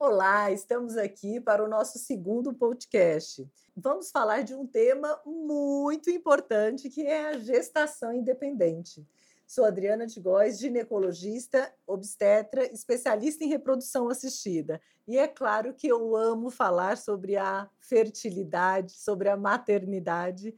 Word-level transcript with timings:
Olá, 0.00 0.52
estamos 0.52 0.96
aqui 0.96 1.40
para 1.40 1.64
o 1.64 1.66
nosso 1.66 1.98
segundo 1.98 2.54
podcast. 2.54 3.44
Vamos 3.76 4.12
falar 4.12 4.42
de 4.42 4.54
um 4.54 4.64
tema 4.64 5.20
muito 5.26 6.08
importante 6.08 6.88
que 6.88 7.04
é 7.04 7.30
a 7.30 7.38
gestação 7.38 8.12
independente. 8.12 9.04
Sou 9.44 9.64
Adriana 9.64 10.06
de 10.06 10.20
Góes, 10.20 10.60
ginecologista, 10.60 11.74
obstetra, 11.84 12.72
especialista 12.72 13.42
em 13.42 13.48
reprodução 13.48 14.08
assistida. 14.08 14.80
E 15.04 15.18
é 15.18 15.26
claro 15.26 15.74
que 15.74 15.88
eu 15.88 16.14
amo 16.14 16.48
falar 16.48 16.96
sobre 16.96 17.36
a 17.36 17.68
fertilidade, 17.80 18.92
sobre 18.92 19.28
a 19.28 19.36
maternidade. 19.36 20.56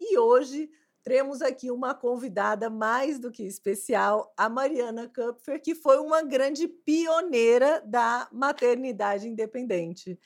E 0.00 0.18
hoje 0.18 0.68
temos 1.02 1.40
aqui 1.40 1.70
uma 1.70 1.94
convidada 1.94 2.68
mais 2.68 3.18
do 3.18 3.30
que 3.30 3.42
especial, 3.42 4.32
a 4.36 4.48
Mariana 4.48 5.08
Kupfer, 5.08 5.60
que 5.60 5.74
foi 5.74 5.98
uma 5.98 6.22
grande 6.22 6.68
pioneira 6.68 7.82
da 7.86 8.28
maternidade 8.30 9.26
independente. 9.26 10.18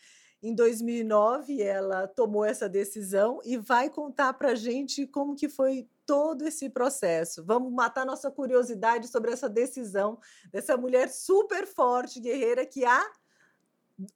Em 0.42 0.54
2009, 0.54 1.62
ela 1.62 2.06
tomou 2.06 2.44
essa 2.44 2.68
decisão 2.68 3.40
e 3.44 3.56
vai 3.56 3.88
contar 3.88 4.34
para 4.34 4.54
gente 4.54 5.06
como 5.06 5.34
que 5.34 5.48
foi 5.48 5.88
todo 6.04 6.46
esse 6.46 6.68
processo. 6.68 7.42
Vamos 7.44 7.72
matar 7.72 8.04
nossa 8.04 8.30
curiosidade 8.30 9.08
sobre 9.08 9.32
essa 9.32 9.48
decisão 9.48 10.18
dessa 10.52 10.76
mulher 10.76 11.08
super 11.08 11.66
forte, 11.66 12.20
guerreira, 12.20 12.66
que 12.66 12.84
há 12.84 13.10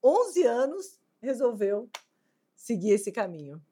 11 0.05 0.43
anos 0.43 1.01
resolveu 1.23 1.89
seguir 2.55 2.91
esse 2.91 3.11
caminho. 3.11 3.63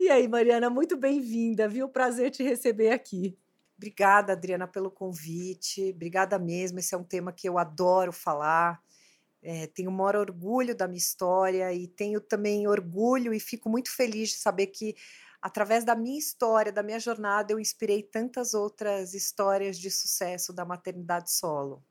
E 0.00 0.08
aí, 0.08 0.26
Mariana, 0.26 0.70
muito 0.70 0.96
bem-vinda, 0.96 1.68
viu? 1.68 1.86
Prazer 1.86 2.30
te 2.30 2.42
receber 2.42 2.90
aqui. 2.90 3.36
Obrigada, 3.76 4.32
Adriana, 4.32 4.66
pelo 4.66 4.90
convite. 4.90 5.90
Obrigada 5.94 6.38
mesmo. 6.38 6.78
Esse 6.78 6.94
é 6.94 6.98
um 6.98 7.04
tema 7.04 7.34
que 7.34 7.46
eu 7.46 7.58
adoro 7.58 8.10
falar. 8.10 8.82
É, 9.42 9.66
tenho 9.66 9.90
o 9.90 9.92
maior 9.92 10.16
orgulho 10.16 10.74
da 10.74 10.88
minha 10.88 10.96
história 10.96 11.70
e 11.74 11.86
tenho 11.86 12.18
também 12.18 12.66
orgulho 12.66 13.34
e 13.34 13.38
fico 13.38 13.68
muito 13.68 13.94
feliz 13.94 14.30
de 14.30 14.36
saber 14.36 14.68
que, 14.68 14.96
através 15.42 15.84
da 15.84 15.94
minha 15.94 16.18
história, 16.18 16.72
da 16.72 16.82
minha 16.82 16.98
jornada, 16.98 17.52
eu 17.52 17.60
inspirei 17.60 18.02
tantas 18.02 18.54
outras 18.54 19.12
histórias 19.12 19.78
de 19.78 19.90
sucesso 19.90 20.50
da 20.50 20.64
maternidade 20.64 21.30
solo. 21.30 21.84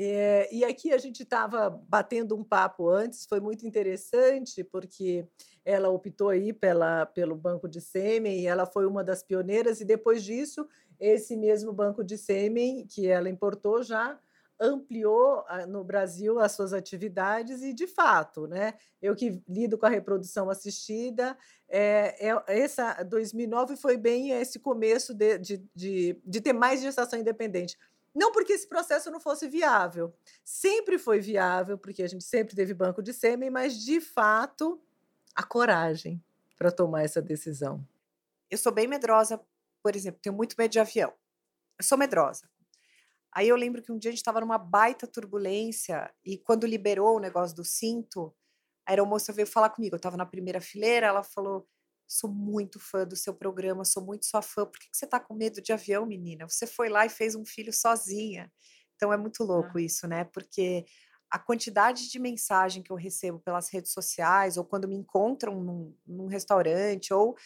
É, 0.00 0.48
e 0.54 0.64
aqui 0.64 0.92
a 0.92 0.98
gente 0.98 1.24
estava 1.24 1.68
batendo 1.68 2.36
um 2.36 2.44
papo 2.44 2.88
antes, 2.88 3.26
foi 3.26 3.40
muito 3.40 3.66
interessante, 3.66 4.62
porque 4.62 5.26
ela 5.64 5.88
optou 5.88 6.28
aí 6.28 6.52
pela, 6.52 7.04
pelo 7.04 7.34
banco 7.34 7.68
de 7.68 7.80
sêmen 7.80 8.42
e 8.42 8.46
ela 8.46 8.64
foi 8.64 8.86
uma 8.86 9.02
das 9.02 9.24
pioneiras, 9.24 9.80
e 9.80 9.84
depois 9.84 10.22
disso, 10.22 10.68
esse 11.00 11.36
mesmo 11.36 11.72
banco 11.72 12.04
de 12.04 12.16
sêmen 12.16 12.86
que 12.86 13.08
ela 13.08 13.28
importou 13.28 13.82
já 13.82 14.16
ampliou 14.60 15.44
no 15.68 15.82
Brasil 15.82 16.38
as 16.38 16.52
suas 16.52 16.72
atividades 16.72 17.62
e, 17.62 17.72
de 17.72 17.88
fato, 17.88 18.46
né, 18.46 18.74
eu 19.02 19.16
que 19.16 19.42
lido 19.48 19.76
com 19.76 19.86
a 19.86 19.90
reprodução 19.90 20.48
assistida, 20.48 21.36
é, 21.68 22.28
é, 22.28 22.42
essa 22.46 23.02
2009 23.02 23.76
foi 23.76 23.96
bem 23.96 24.30
esse 24.30 24.60
começo 24.60 25.12
de, 25.12 25.38
de, 25.38 25.64
de, 25.74 26.20
de 26.24 26.40
ter 26.40 26.52
mais 26.52 26.80
gestação 26.80 27.18
independente. 27.18 27.76
Não 28.14 28.32
porque 28.32 28.52
esse 28.52 28.66
processo 28.66 29.10
não 29.10 29.20
fosse 29.20 29.48
viável, 29.48 30.14
sempre 30.44 30.98
foi 30.98 31.20
viável, 31.20 31.78
porque 31.78 32.02
a 32.02 32.08
gente 32.08 32.24
sempre 32.24 32.56
teve 32.56 32.74
banco 32.74 33.02
de 33.02 33.12
sêmen, 33.12 33.50
mas, 33.50 33.78
de 33.78 34.00
fato, 34.00 34.80
a 35.34 35.42
coragem 35.42 36.22
para 36.56 36.72
tomar 36.72 37.02
essa 37.02 37.22
decisão. 37.22 37.86
Eu 38.50 38.58
sou 38.58 38.72
bem 38.72 38.88
medrosa, 38.88 39.40
por 39.82 39.94
exemplo, 39.94 40.20
tenho 40.20 40.34
muito 40.34 40.56
medo 40.58 40.72
de 40.72 40.80
avião. 40.80 41.12
Eu 41.78 41.84
sou 41.84 41.96
medrosa 41.96 42.48
Aí 43.32 43.48
eu 43.48 43.56
lembro 43.56 43.82
que 43.82 43.92
um 43.92 43.98
dia 43.98 44.10
a 44.10 44.12
gente 44.12 44.18
estava 44.18 44.40
numa 44.40 44.58
baita 44.58 45.06
turbulência 45.06 46.12
e 46.24 46.38
quando 46.38 46.66
liberou 46.66 47.16
o 47.16 47.20
negócio 47.20 47.54
do 47.54 47.64
cinto, 47.64 48.34
a 48.86 48.92
aeromoça 48.92 49.32
veio 49.32 49.46
falar 49.46 49.70
comigo. 49.70 49.94
Eu 49.94 49.98
estava 49.98 50.16
na 50.16 50.26
primeira 50.26 50.60
fileira, 50.60 51.06
ela 51.06 51.22
falou: 51.22 51.68
Sou 52.08 52.30
muito 52.30 52.80
fã 52.80 53.06
do 53.06 53.14
seu 53.14 53.34
programa, 53.34 53.84
sou 53.84 54.02
muito 54.02 54.24
sua 54.24 54.40
fã. 54.40 54.64
Por 54.64 54.78
que, 54.78 54.88
que 54.90 54.96
você 54.96 55.04
está 55.04 55.20
com 55.20 55.34
medo 55.34 55.60
de 55.60 55.72
avião, 55.72 56.06
menina? 56.06 56.48
Você 56.48 56.66
foi 56.66 56.88
lá 56.88 57.04
e 57.04 57.10
fez 57.10 57.34
um 57.34 57.44
filho 57.44 57.72
sozinha. 57.72 58.50
Então 58.96 59.12
é 59.12 59.16
muito 59.16 59.44
louco 59.44 59.76
ah. 59.76 59.80
isso, 59.82 60.08
né? 60.08 60.24
Porque 60.24 60.86
a 61.30 61.38
quantidade 61.38 62.10
de 62.10 62.18
mensagem 62.18 62.82
que 62.82 62.90
eu 62.90 62.96
recebo 62.96 63.38
pelas 63.38 63.68
redes 63.68 63.92
sociais, 63.92 64.56
ou 64.56 64.64
quando 64.64 64.88
me 64.88 64.96
encontram 64.96 65.62
num, 65.62 65.94
num 66.06 66.26
restaurante, 66.26 67.12
ou 67.12 67.36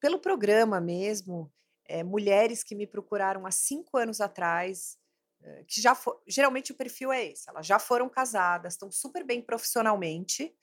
pelo 0.00 0.18
programa 0.18 0.80
mesmo, 0.80 1.52
é, 1.86 2.02
mulheres 2.02 2.64
que 2.64 2.74
me 2.74 2.86
procuraram 2.86 3.46
há 3.46 3.50
cinco 3.52 3.96
anos 3.96 4.20
atrás, 4.20 4.98
eh, 5.42 5.64
que 5.66 5.80
já 5.80 5.94
for, 5.94 6.20
geralmente 6.26 6.72
o 6.72 6.74
perfil 6.74 7.12
é 7.12 7.26
esse, 7.26 7.48
elas 7.48 7.66
já 7.66 7.78
foram 7.78 8.08
casadas, 8.08 8.74
estão 8.74 8.90
super 8.90 9.24
bem 9.24 9.40
profissionalmente, 9.40 10.54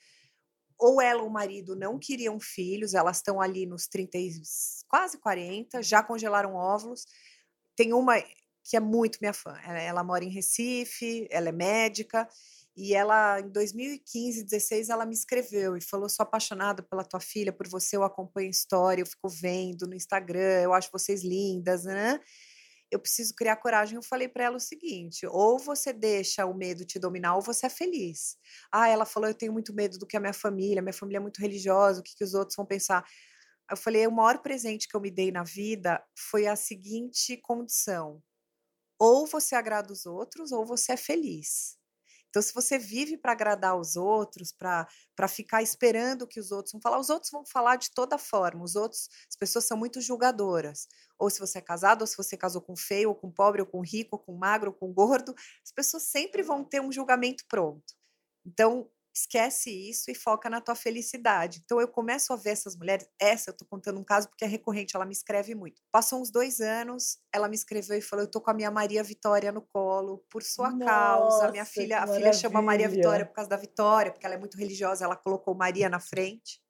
ou 0.78 1.02
ela 1.02 1.22
ou 1.22 1.30
o 1.30 1.34
marido 1.34 1.76
não 1.76 1.98
queriam 1.98 2.40
filhos, 2.40 2.94
elas 2.94 3.18
estão 3.18 3.42
ali 3.42 3.66
nos 3.66 3.88
30, 3.88 4.18
quase 4.88 5.18
40, 5.18 5.82
já 5.82 6.04
congelaram 6.04 6.56
óvulos. 6.56 7.06
Tem 7.76 7.94
uma 7.94 8.16
que 8.64 8.76
é 8.76 8.80
muito 8.80 9.20
minha 9.22 9.34
fã, 9.34 9.56
ela, 9.64 9.80
ela 9.80 10.04
mora 10.04 10.24
em 10.24 10.30
Recife, 10.30 11.28
ela 11.30 11.50
é 11.50 11.52
médica, 11.52 12.28
e 12.78 12.94
ela, 12.94 13.40
em 13.40 13.50
2015, 13.50 14.44
16, 14.44 14.90
ela 14.90 15.06
me 15.06 15.14
escreveu 15.14 15.78
e 15.78 15.82
falou: 15.82 16.10
sou 16.10 16.24
apaixonada 16.24 16.84
pela 16.84 17.06
tua 17.06 17.22
filha, 17.22 17.54
por 17.54 17.68
você, 17.68 17.96
eu 17.96 18.04
acompanho 18.04 18.48
a 18.48 18.52
história, 18.52 19.02
eu 19.02 19.06
fico 19.06 19.30
vendo 19.30 19.88
no 19.88 19.96
Instagram, 19.96 20.62
eu 20.62 20.74
acho 20.74 20.90
vocês 20.92 21.24
lindas, 21.24 21.86
né? 21.86 22.20
Eu 22.96 23.00
preciso 23.00 23.36
criar 23.36 23.56
coragem. 23.58 23.96
Eu 23.96 24.04
falei 24.04 24.28
para 24.28 24.46
ela 24.46 24.58
o 24.58 24.60
seguinte: 24.60 25.26
ou 25.28 25.60
você 25.60 25.94
deixa 25.94 26.46
o 26.46 26.54
medo 26.54 26.86
te 26.86 27.00
dominar, 27.00 27.36
ou 27.36 27.42
você 27.42 27.68
é 27.68 27.70
feliz. 27.70 28.38
Ah, 28.72 28.88
ela 28.90 29.06
falou: 29.06 29.30
eu 29.30 29.36
tenho 29.36 29.54
muito 29.54 29.74
medo 29.74 29.98
do 29.98 30.08
que 30.08 30.18
a 30.18 30.20
minha 30.20 30.34
família, 30.34 30.82
minha 30.82 30.94
família 30.94 31.18
é 31.18 31.22
muito 31.22 31.40
religiosa, 31.42 32.00
o 32.00 32.04
que, 32.04 32.16
que 32.16 32.24
os 32.24 32.34
outros 32.34 32.56
vão 32.56 32.66
pensar. 32.66 33.06
Eu 33.70 33.78
falei: 33.78 34.08
o 34.08 34.12
maior 34.12 34.40
presente 34.42 34.88
que 34.88 34.96
eu 34.96 35.02
me 35.02 35.12
dei 35.12 35.32
na 35.32 35.44
vida 35.44 36.04
foi 36.16 36.48
a 36.48 36.56
seguinte 36.56 37.38
condição: 37.38 38.22
ou 39.00 39.28
você 39.28 39.56
agrada 39.56 39.92
os 39.94 40.06
outros, 40.06 40.52
ou 40.52 40.66
você 40.66 40.94
é 40.94 40.98
feliz. 40.98 41.78
Então, 42.36 42.42
se 42.44 42.54
você 42.54 42.78
vive 42.78 43.18
para 43.18 43.32
agradar 43.32 43.80
os 43.80 43.96
outros, 43.96 44.52
para 44.52 44.88
ficar 45.30 45.62
esperando 45.64 46.24
o 46.24 46.28
que 46.28 46.38
os 46.38 46.52
outros 46.52 46.74
vão 46.74 46.82
falar, 46.82 47.00
os 47.00 47.10
outros 47.10 47.32
vão 47.32 47.46
falar 47.46 47.78
de 47.78 47.90
toda 47.92 48.18
forma. 48.18 48.62
Os 48.62 48.76
outros, 48.76 49.08
as 49.30 49.38
pessoas 49.38 49.64
são 49.64 49.78
muito 49.78 50.02
julgadoras. 50.02 50.86
Ou 51.18 51.30
se 51.30 51.40
você 51.40 51.60
é 51.60 51.62
casado, 51.62 52.02
ou 52.02 52.08
se 52.08 52.18
você 52.18 52.36
casou 52.36 52.62
com 52.62 52.76
feio, 52.76 53.08
ou 53.08 53.16
com 53.16 53.32
pobre, 53.32 53.62
ou 53.62 53.68
com 53.68 53.80
rico, 53.80 54.18
ou 54.18 54.20
com 54.22 54.36
magro, 54.36 54.72
ou 54.72 54.78
com 54.78 54.94
gordo, 54.94 55.34
as 55.64 55.72
pessoas 55.72 56.04
sempre 56.04 56.44
vão 56.44 56.62
ter 56.62 56.82
um 56.82 56.92
julgamento 56.92 57.46
pronto. 57.48 57.94
Então, 58.46 58.90
esquece 59.16 59.72
isso 59.72 60.12
e 60.12 60.16
foca 60.16 60.50
na 60.50 60.60
tua 60.60 60.76
felicidade. 60.76 61.62
Então 61.64 61.80
eu 61.80 61.88
começo 61.88 62.34
a 62.34 62.36
ver 62.36 62.50
essas 62.50 62.76
mulheres, 62.76 63.08
essa 63.18 63.50
eu 63.50 63.56
tô 63.56 63.66
contando 63.66 63.98
um 63.98 64.04
caso 64.04 64.28
porque 64.28 64.44
é 64.44 64.48
recorrente, 64.48 64.96
ela 64.96 65.06
me 65.06 65.14
escreve 65.14 65.56
muito. 65.56 65.82
Passou 65.90 66.22
uns 66.22 66.30
dois 66.30 66.60
anos, 66.60 67.18
ela 67.34 67.48
me 67.48 67.56
escreveu 67.56 67.98
e 67.98 68.02
falou: 68.02 68.26
Eu 68.26 68.32
tô 68.32 68.42
com 68.42 68.52
a 68.52 68.54
minha 68.54 68.70
Maria 68.70 69.04
Vitória 69.04 69.52
no 69.54 69.62
colo, 69.62 70.26
por 70.30 70.44
sua 70.44 70.70
Nossa, 70.70 70.86
causa. 70.86 71.52
Minha 71.52 71.66
filha, 71.66 72.00
a 72.02 72.08
filha 72.08 72.34
chama 72.34 72.62
Maria 72.62 72.90
Vitória 72.90 73.26
por 73.26 73.34
causa 73.34 73.50
da 73.50 73.58
Vitória, 73.58 74.12
porque 74.12 74.26
ela 74.26 74.36
é 74.36 74.40
muito 74.40 74.58
religiosa, 74.58 75.06
ela 75.06 75.16
colocou 75.16 75.56
Maria 75.56 75.88
na 75.88 76.00
frente. 76.00 76.62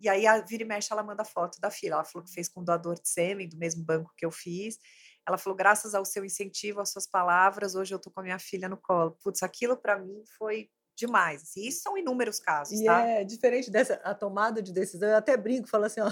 E 0.00 0.08
aí 0.08 0.26
a 0.26 0.40
vira 0.40 0.62
e 0.62 0.66
mexe, 0.66 0.92
ela 0.92 1.02
manda 1.02 1.24
foto 1.24 1.58
da 1.60 1.70
filha. 1.70 1.94
Ela 1.94 2.04
falou 2.04 2.24
que 2.24 2.32
fez 2.32 2.48
com 2.48 2.64
doador 2.64 3.00
de 3.00 3.08
sêmen, 3.08 3.48
do 3.48 3.56
mesmo 3.56 3.82
banco 3.82 4.12
que 4.16 4.24
eu 4.24 4.30
fiz. 4.30 4.78
Ela 5.26 5.38
falou, 5.38 5.56
graças 5.56 5.94
ao 5.94 6.04
seu 6.04 6.24
incentivo, 6.24 6.80
às 6.80 6.90
suas 6.90 7.06
palavras, 7.06 7.74
hoje 7.74 7.94
eu 7.94 7.98
tô 7.98 8.10
com 8.10 8.20
a 8.20 8.22
minha 8.22 8.38
filha 8.38 8.68
no 8.68 8.76
colo. 8.76 9.18
Putz, 9.22 9.42
aquilo 9.42 9.76
para 9.76 9.98
mim 9.98 10.22
foi 10.38 10.70
demais. 10.96 11.42
Assim, 11.42 11.68
isso 11.68 11.82
são 11.82 11.96
inúmeros 11.96 12.40
casos, 12.40 12.80
e 12.80 12.84
tá? 12.84 13.06
É 13.06 13.22
diferente 13.22 13.70
dessa 13.70 13.94
a 14.02 14.14
tomada 14.14 14.62
de 14.62 14.72
decisão. 14.72 15.08
Eu 15.08 15.16
até 15.16 15.36
brinco, 15.36 15.68
falo 15.68 15.84
assim, 15.84 16.00
ó, 16.00 16.10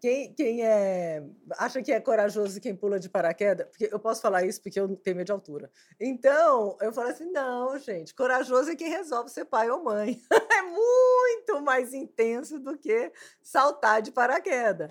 quem, 0.00 0.32
quem 0.34 0.64
é 0.64 1.22
acha 1.58 1.82
que 1.82 1.92
é 1.92 2.00
corajoso 2.00 2.60
quem 2.60 2.74
pula 2.74 2.98
de 2.98 3.08
paraquedas, 3.08 3.68
porque 3.68 3.88
eu 3.92 4.00
posso 4.00 4.22
falar 4.22 4.44
isso 4.44 4.60
porque 4.62 4.80
eu 4.80 4.96
tenho 4.96 5.16
medo 5.16 5.26
de 5.26 5.32
altura. 5.32 5.70
Então, 6.00 6.76
eu 6.80 6.92
falo 6.92 7.10
assim, 7.10 7.30
não, 7.30 7.78
gente, 7.78 8.14
corajoso 8.14 8.70
é 8.70 8.76
quem 8.76 8.88
resolve 8.88 9.30
ser 9.30 9.44
pai 9.44 9.70
ou 9.70 9.84
mãe. 9.84 10.20
é 10.50 10.62
muito 10.62 11.60
mais 11.60 11.92
intenso 11.92 12.58
do 12.58 12.76
que 12.78 13.12
saltar 13.42 14.00
de 14.00 14.10
paraquedas. 14.10 14.88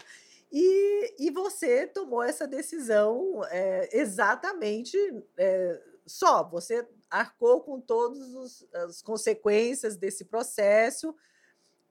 E, 0.51 1.15
e 1.17 1.31
você 1.31 1.87
tomou 1.87 2.21
essa 2.21 2.45
decisão 2.45 3.41
é, 3.49 3.89
exatamente 3.97 4.97
é, 5.37 5.81
só. 6.05 6.43
Você 6.49 6.85
arcou 7.11 7.61
com 7.61 7.79
todas 7.79 8.65
as 8.73 9.01
consequências 9.01 9.97
desse 9.97 10.25
processo. 10.25 11.13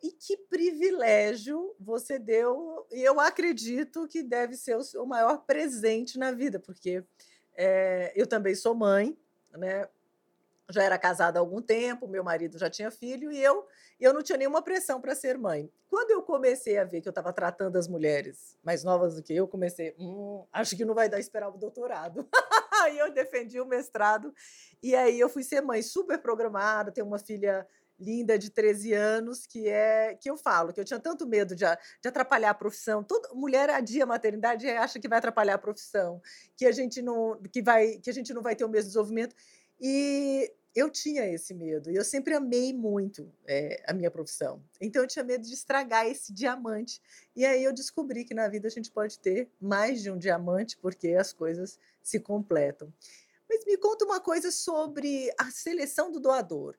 E 0.02 0.12
que 0.12 0.37
privilégio 0.37 1.76
você 1.78 2.19
deu, 2.19 2.87
e 2.90 3.02
eu 3.02 3.20
acredito 3.20 4.08
que 4.08 4.22
deve 4.22 4.56
ser 4.56 4.75
o 4.75 4.82
seu 4.82 5.05
maior 5.05 5.44
presente 5.44 6.19
na 6.19 6.32
vida, 6.32 6.58
porque 6.58 7.05
é, 7.55 8.11
eu 8.17 8.26
também 8.26 8.55
sou 8.55 8.75
mãe, 8.75 9.14
né? 9.52 9.87
já 10.70 10.84
era 10.84 10.99
casada 10.99 11.38
há 11.38 11.40
algum 11.40 11.61
tempo, 11.61 12.06
meu 12.06 12.22
marido 12.22 12.58
já 12.58 12.70
tinha 12.70 12.90
filho 12.90 13.31
e 13.31 13.43
eu 13.43 13.67
eu 13.99 14.14
não 14.14 14.22
tinha 14.22 14.38
nenhuma 14.38 14.62
pressão 14.62 14.99
para 14.99 15.14
ser 15.14 15.37
mãe. 15.37 15.70
Quando 15.88 16.11
eu 16.11 16.22
comecei 16.22 16.78
a 16.78 16.84
ver 16.84 17.02
que 17.02 17.08
eu 17.08 17.11
estava 17.11 17.34
tratando 17.34 17.76
as 17.76 17.87
mulheres 17.87 18.56
mais 18.62 18.82
novas 18.82 19.17
do 19.17 19.22
que 19.22 19.34
eu, 19.34 19.46
comecei, 19.46 19.94
hum, 19.99 20.43
acho 20.50 20.75
que 20.75 20.87
não 20.87 20.94
vai 20.94 21.06
dar 21.06 21.20
esperar 21.20 21.50
o 21.50 21.58
doutorado. 21.58 22.26
aí 22.82 22.99
eu 22.99 23.12
defendi 23.12 23.61
o 23.61 23.67
mestrado 23.67 24.32
e 24.82 24.94
aí 24.94 25.19
eu 25.19 25.29
fui 25.29 25.43
ser 25.43 25.61
mãe 25.61 25.82
super 25.82 26.19
programada, 26.19 26.93
tenho 26.93 27.06
uma 27.06 27.19
filha 27.19 27.67
linda 28.00 28.38
de 28.38 28.50
13 28.50 28.94
anos, 28.94 29.47
que 29.47 29.69
é 29.69 30.15
que 30.15 30.31
eu 30.31 30.37
falo, 30.37 30.73
que 30.73 30.81
eu 30.81 30.85
tinha 30.85 30.99
tanto 30.99 31.27
medo 31.27 31.55
de, 31.55 31.65
de 31.65 32.09
atrapalhar 32.09 32.50
a 32.50 32.55
profissão. 32.55 33.05
Toda 33.05 33.29
mulher 33.35 33.69
adia 33.69 34.06
maternidade 34.06 34.67
e 34.67 34.71
acha 34.71 34.99
que 34.99 35.09
vai 35.09 35.19
atrapalhar 35.19 35.55
a 35.55 35.59
profissão, 35.59 36.21
que 36.56 36.65
a 36.65 36.73
gente 36.73 37.03
não 37.03 37.38
que 37.53 37.62
vai 37.62 37.99
que 37.99 38.09
a 38.09 38.12
gente 38.12 38.32
não 38.32 38.43
vai 38.43 38.56
ter 38.56 38.65
o 38.65 38.69
mesmo 38.69 38.88
desenvolvimento. 38.88 39.37
E 39.79 40.50
eu 40.75 40.88
tinha 40.88 41.26
esse 41.26 41.52
medo 41.52 41.90
e 41.90 41.96
eu 41.96 42.05
sempre 42.05 42.34
amei 42.34 42.72
muito 42.72 43.32
é, 43.46 43.82
a 43.87 43.93
minha 43.93 44.11
profissão. 44.11 44.62
Então 44.81 45.02
eu 45.02 45.08
tinha 45.08 45.25
medo 45.25 45.46
de 45.46 45.52
estragar 45.52 46.06
esse 46.06 46.32
diamante. 46.32 47.00
E 47.34 47.44
aí 47.44 47.64
eu 47.64 47.72
descobri 47.72 48.25
que 48.25 48.34
na 48.34 48.49
vida 48.49 48.69
a 48.69 48.70
gente 48.70 48.90
pode 48.90 49.19
ter 49.19 49.50
mais 49.61 50.00
de 50.02 50.11
um 50.11 50.19
diamante 50.19 50.76
porque 50.78 51.08
as 51.08 51.32
coisas 51.32 51.78
se 52.02 52.20
completam. 52.20 52.93
Mas 53.49 53.64
me 53.64 53.76
conta 53.76 54.05
uma 54.05 54.20
coisa 54.20 54.52
sobre 54.52 55.32
a 55.37 55.50
seleção 55.50 56.11
do 56.11 56.20
doador. 56.20 56.76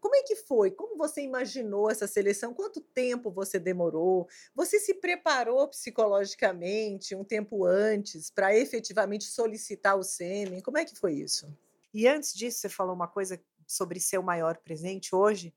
Como 0.00 0.14
é 0.14 0.22
que 0.22 0.36
foi? 0.36 0.70
Como 0.70 0.96
você 0.96 1.20
imaginou 1.20 1.90
essa 1.90 2.06
seleção? 2.06 2.54
Quanto 2.54 2.80
tempo 2.80 3.30
você 3.30 3.58
demorou? 3.58 4.28
Você 4.54 4.78
se 4.78 4.94
preparou 4.94 5.66
psicologicamente 5.68 7.14
um 7.14 7.24
tempo 7.24 7.64
antes 7.64 8.30
para 8.30 8.56
efetivamente 8.56 9.24
solicitar 9.24 9.96
o 9.96 10.04
sêmen? 10.04 10.60
Como 10.60 10.78
é 10.78 10.84
que 10.84 10.96
foi 10.96 11.14
isso? 11.14 11.52
E 11.96 12.06
antes 12.06 12.34
disso, 12.34 12.58
você 12.58 12.68
falou 12.68 12.94
uma 12.94 13.08
coisa 13.08 13.42
sobre 13.66 13.98
ser 13.98 14.18
o 14.18 14.22
maior 14.22 14.58
presente. 14.58 15.14
Hoje, 15.14 15.54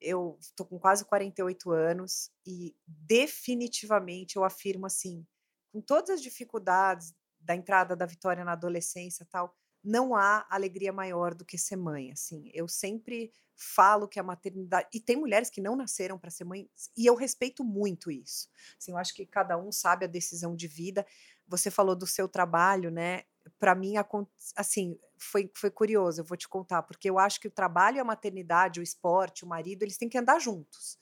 eu 0.00 0.38
estou 0.40 0.64
com 0.64 0.78
quase 0.78 1.04
48 1.04 1.72
anos 1.72 2.30
e 2.46 2.76
definitivamente 2.86 4.36
eu 4.36 4.44
afirmo 4.44 4.86
assim, 4.86 5.26
com 5.72 5.80
todas 5.80 6.10
as 6.10 6.22
dificuldades 6.22 7.12
da 7.40 7.56
entrada 7.56 7.96
da 7.96 8.06
Vitória 8.06 8.44
na 8.44 8.52
adolescência 8.52 9.26
tal, 9.28 9.52
não 9.82 10.14
há 10.14 10.46
alegria 10.48 10.92
maior 10.92 11.34
do 11.34 11.44
que 11.44 11.58
ser 11.58 11.74
mãe, 11.74 12.12
assim. 12.12 12.48
Eu 12.54 12.68
sempre 12.68 13.32
falo 13.56 14.06
que 14.06 14.20
a 14.20 14.22
maternidade 14.22 14.86
e 14.94 15.00
tem 15.00 15.16
mulheres 15.16 15.50
que 15.50 15.60
não 15.60 15.74
nasceram 15.74 16.16
para 16.20 16.30
ser 16.30 16.44
mãe 16.44 16.70
e 16.96 17.04
eu 17.04 17.16
respeito 17.16 17.64
muito 17.64 18.12
isso. 18.12 18.48
Assim, 18.78 18.92
eu 18.92 18.96
acho 18.96 19.12
que 19.12 19.26
cada 19.26 19.58
um 19.58 19.72
sabe 19.72 20.04
a 20.04 20.08
decisão 20.08 20.54
de 20.54 20.68
vida. 20.68 21.04
Você 21.48 21.68
falou 21.68 21.96
do 21.96 22.06
seu 22.06 22.28
trabalho, 22.28 22.92
né? 22.92 23.24
Para 23.58 23.74
mim, 23.74 23.94
assim, 24.54 24.96
foi, 25.20 25.50
foi 25.54 25.70
curioso, 25.70 26.20
eu 26.20 26.24
vou 26.24 26.36
te 26.36 26.48
contar, 26.48 26.82
porque 26.82 27.08
eu 27.08 27.18
acho 27.18 27.40
que 27.40 27.48
o 27.48 27.50
trabalho 27.50 28.00
a 28.00 28.04
maternidade, 28.04 28.80
o 28.80 28.82
esporte, 28.82 29.44
o 29.44 29.48
marido, 29.48 29.82
eles 29.82 29.98
têm 29.98 30.08
que 30.08 30.18
andar 30.18 30.38
juntos. 30.40 30.98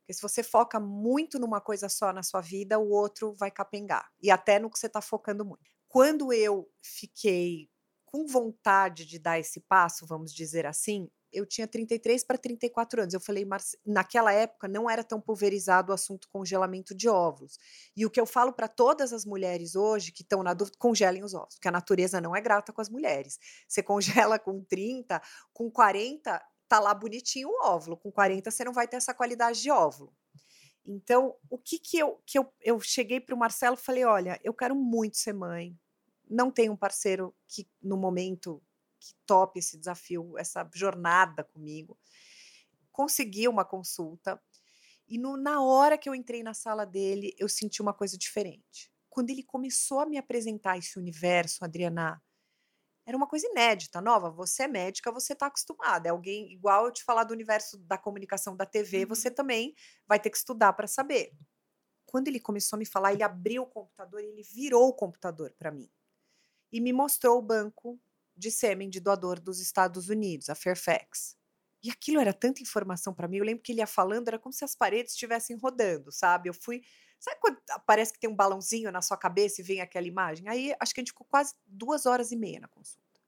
Porque 0.00 0.14
se 0.14 0.22
você 0.22 0.42
foca 0.42 0.80
muito 0.80 1.38
numa 1.38 1.60
coisa 1.60 1.88
só 1.88 2.12
na 2.12 2.22
sua 2.22 2.40
vida, 2.40 2.78
o 2.78 2.90
outro 2.90 3.34
vai 3.34 3.50
capengar. 3.50 4.10
E 4.20 4.30
até 4.30 4.58
no 4.58 4.70
que 4.70 4.78
você 4.78 4.86
está 4.86 5.00
focando 5.00 5.44
muito. 5.44 5.70
Quando 5.88 6.32
eu 6.32 6.68
fiquei 6.82 7.68
com 8.04 8.26
vontade 8.26 9.06
de 9.06 9.18
dar 9.18 9.38
esse 9.38 9.60
passo, 9.60 10.06
vamos 10.06 10.34
dizer 10.34 10.66
assim, 10.66 11.08
eu 11.32 11.46
tinha 11.46 11.66
33 11.66 12.24
para 12.24 12.38
34 12.38 13.02
anos. 13.02 13.14
Eu 13.14 13.20
falei, 13.20 13.44
mas 13.44 13.76
naquela 13.84 14.32
época 14.32 14.68
não 14.68 14.88
era 14.88 15.04
tão 15.04 15.20
pulverizado 15.20 15.90
o 15.90 15.94
assunto 15.94 16.28
congelamento 16.28 16.94
de 16.94 17.08
óvulos. 17.08 17.58
E 17.96 18.04
o 18.04 18.10
que 18.10 18.20
eu 18.20 18.26
falo 18.26 18.52
para 18.52 18.68
todas 18.68 19.12
as 19.12 19.24
mulheres 19.24 19.74
hoje 19.74 20.12
que 20.12 20.22
estão 20.22 20.42
na 20.42 20.54
dúvida, 20.54 20.76
congelem 20.78 21.24
os 21.24 21.34
óvulos, 21.34 21.54
porque 21.54 21.68
a 21.68 21.72
natureza 21.72 22.20
não 22.20 22.34
é 22.34 22.40
grata 22.40 22.72
com 22.72 22.80
as 22.80 22.88
mulheres. 22.88 23.38
Você 23.68 23.82
congela 23.82 24.38
com 24.38 24.62
30, 24.64 25.20
com 25.52 25.70
40, 25.70 26.42
tá 26.68 26.80
lá 26.80 26.94
bonitinho 26.94 27.48
o 27.48 27.66
óvulo. 27.66 27.96
Com 27.96 28.10
40 28.10 28.50
você 28.50 28.64
não 28.64 28.72
vai 28.72 28.86
ter 28.86 28.96
essa 28.96 29.14
qualidade 29.14 29.60
de 29.60 29.70
óvulo. 29.70 30.12
Então, 30.86 31.36
o 31.48 31.58
que 31.58 31.78
que 31.78 31.98
eu 31.98 32.20
que 32.26 32.38
eu, 32.38 32.52
eu 32.60 32.80
cheguei 32.80 33.20
para 33.20 33.34
o 33.34 33.38
Marcelo 33.38 33.76
e 33.76 33.84
falei, 33.84 34.04
olha, 34.04 34.40
eu 34.42 34.54
quero 34.54 34.74
muito 34.74 35.18
ser 35.18 35.32
mãe 35.32 35.78
não 36.30 36.50
tem 36.50 36.70
um 36.70 36.76
parceiro 36.76 37.34
que 37.48 37.68
no 37.82 37.96
momento 37.96 38.62
que 39.00 39.14
tope 39.26 39.58
esse 39.58 39.78
desafio, 39.78 40.38
essa 40.38 40.68
jornada 40.74 41.42
comigo. 41.42 41.98
Consegui 42.92 43.48
uma 43.48 43.64
consulta 43.64 44.40
e 45.08 45.18
no, 45.18 45.36
na 45.36 45.60
hora 45.60 45.98
que 45.98 46.08
eu 46.08 46.14
entrei 46.14 46.42
na 46.42 46.54
sala 46.54 46.86
dele, 46.86 47.34
eu 47.36 47.48
senti 47.48 47.82
uma 47.82 47.92
coisa 47.92 48.16
diferente. 48.16 48.92
Quando 49.08 49.30
ele 49.30 49.42
começou 49.42 49.98
a 49.98 50.06
me 50.06 50.16
apresentar 50.16 50.78
esse 50.78 50.96
universo, 50.98 51.64
Adriana, 51.64 52.22
era 53.04 53.16
uma 53.16 53.26
coisa 53.26 53.44
inédita, 53.48 54.00
nova. 54.00 54.30
Você 54.30 54.62
é 54.62 54.68
médica, 54.68 55.10
você 55.10 55.32
está 55.32 55.46
acostumada. 55.46 56.06
É 56.06 56.12
alguém 56.12 56.52
igual 56.52 56.86
eu 56.86 56.92
te 56.92 57.02
falar 57.02 57.24
do 57.24 57.34
universo 57.34 57.76
da 57.78 57.98
comunicação 57.98 58.54
da 58.54 58.64
TV, 58.64 59.04
você 59.04 59.28
uhum. 59.28 59.34
também 59.34 59.74
vai 60.06 60.20
ter 60.20 60.30
que 60.30 60.36
estudar 60.36 60.72
para 60.74 60.86
saber. 60.86 61.32
Quando 62.06 62.28
ele 62.28 62.38
começou 62.38 62.76
a 62.76 62.78
me 62.78 62.86
falar, 62.86 63.12
ele 63.12 63.24
abriu 63.24 63.62
o 63.62 63.66
computador 63.66 64.20
e 64.22 64.26
ele 64.26 64.42
virou 64.44 64.88
o 64.88 64.94
computador 64.94 65.52
para 65.58 65.72
mim 65.72 65.90
e 66.72 66.80
me 66.80 66.92
mostrou 66.92 67.38
o 67.38 67.42
banco 67.42 68.00
de 68.40 68.50
sêmen 68.50 68.88
de 68.90 68.98
doador 68.98 69.38
dos 69.38 69.60
Estados 69.60 70.08
Unidos, 70.08 70.48
a 70.48 70.54
Fairfax. 70.54 71.36
E 71.82 71.90
aquilo 71.90 72.20
era 72.20 72.32
tanta 72.32 72.62
informação 72.62 73.14
para 73.14 73.28
mim. 73.28 73.36
Eu 73.36 73.44
lembro 73.44 73.62
que 73.62 73.72
ele 73.72 73.80
ia 73.80 73.86
falando, 73.86 74.28
era 74.28 74.38
como 74.38 74.52
se 74.52 74.64
as 74.64 74.74
paredes 74.74 75.12
estivessem 75.12 75.56
rodando, 75.56 76.10
sabe? 76.10 76.48
Eu 76.48 76.54
fui. 76.54 76.82
Sabe 77.18 77.38
quando 77.40 77.58
parece 77.86 78.12
que 78.12 78.18
tem 78.18 78.28
um 78.28 78.34
balãozinho 78.34 78.90
na 78.90 79.02
sua 79.02 79.16
cabeça 79.16 79.60
e 79.60 79.64
vem 79.64 79.80
aquela 79.80 80.06
imagem? 80.06 80.48
Aí 80.48 80.74
acho 80.80 80.94
que 80.94 81.00
a 81.00 81.02
gente 81.02 81.12
ficou 81.12 81.26
quase 81.26 81.54
duas 81.66 82.06
horas 82.06 82.32
e 82.32 82.36
meia 82.36 82.60
na 82.60 82.68
consulta. 82.68 83.20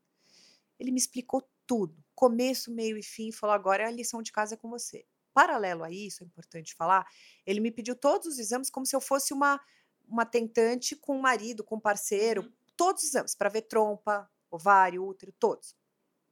Ele 0.79 0.91
me 0.91 0.99
explicou 0.99 1.49
tudo, 1.67 2.03
começo, 2.15 2.73
meio 2.73 2.97
e 2.97 3.03
fim, 3.03 3.29
e 3.29 3.33
falou: 3.33 3.55
agora 3.55 3.87
a 3.87 3.91
lição 3.91 4.23
de 4.23 4.33
casa 4.33 4.55
é 4.55 4.57
com 4.57 4.69
você. 4.69 5.07
Paralelo 5.35 5.85
a 5.85 5.91
isso, 5.91 6.23
é 6.23 6.27
importante 6.27 6.75
falar, 6.75 7.07
ele 7.47 7.61
me 7.61 7.71
pediu 7.71 7.95
todos 7.95 8.27
os 8.27 8.39
exames 8.39 8.69
como 8.69 8.85
se 8.85 8.95
eu 8.95 9.01
fosse 9.01 9.33
uma, 9.33 9.59
uma 10.07 10.27
tentante 10.27 10.95
com 10.95 11.17
um 11.17 11.21
marido, 11.21 11.65
com 11.65 11.77
um 11.77 11.81
parceiro, 11.81 12.43
uhum 12.43 12.53
todos 12.77 13.03
os 13.03 13.09
exames 13.11 13.35
para 13.35 13.49
ver 13.49 13.63
trompa, 13.63 14.29
ovário, 14.53 15.05
útero, 15.05 15.33
todos. 15.39 15.75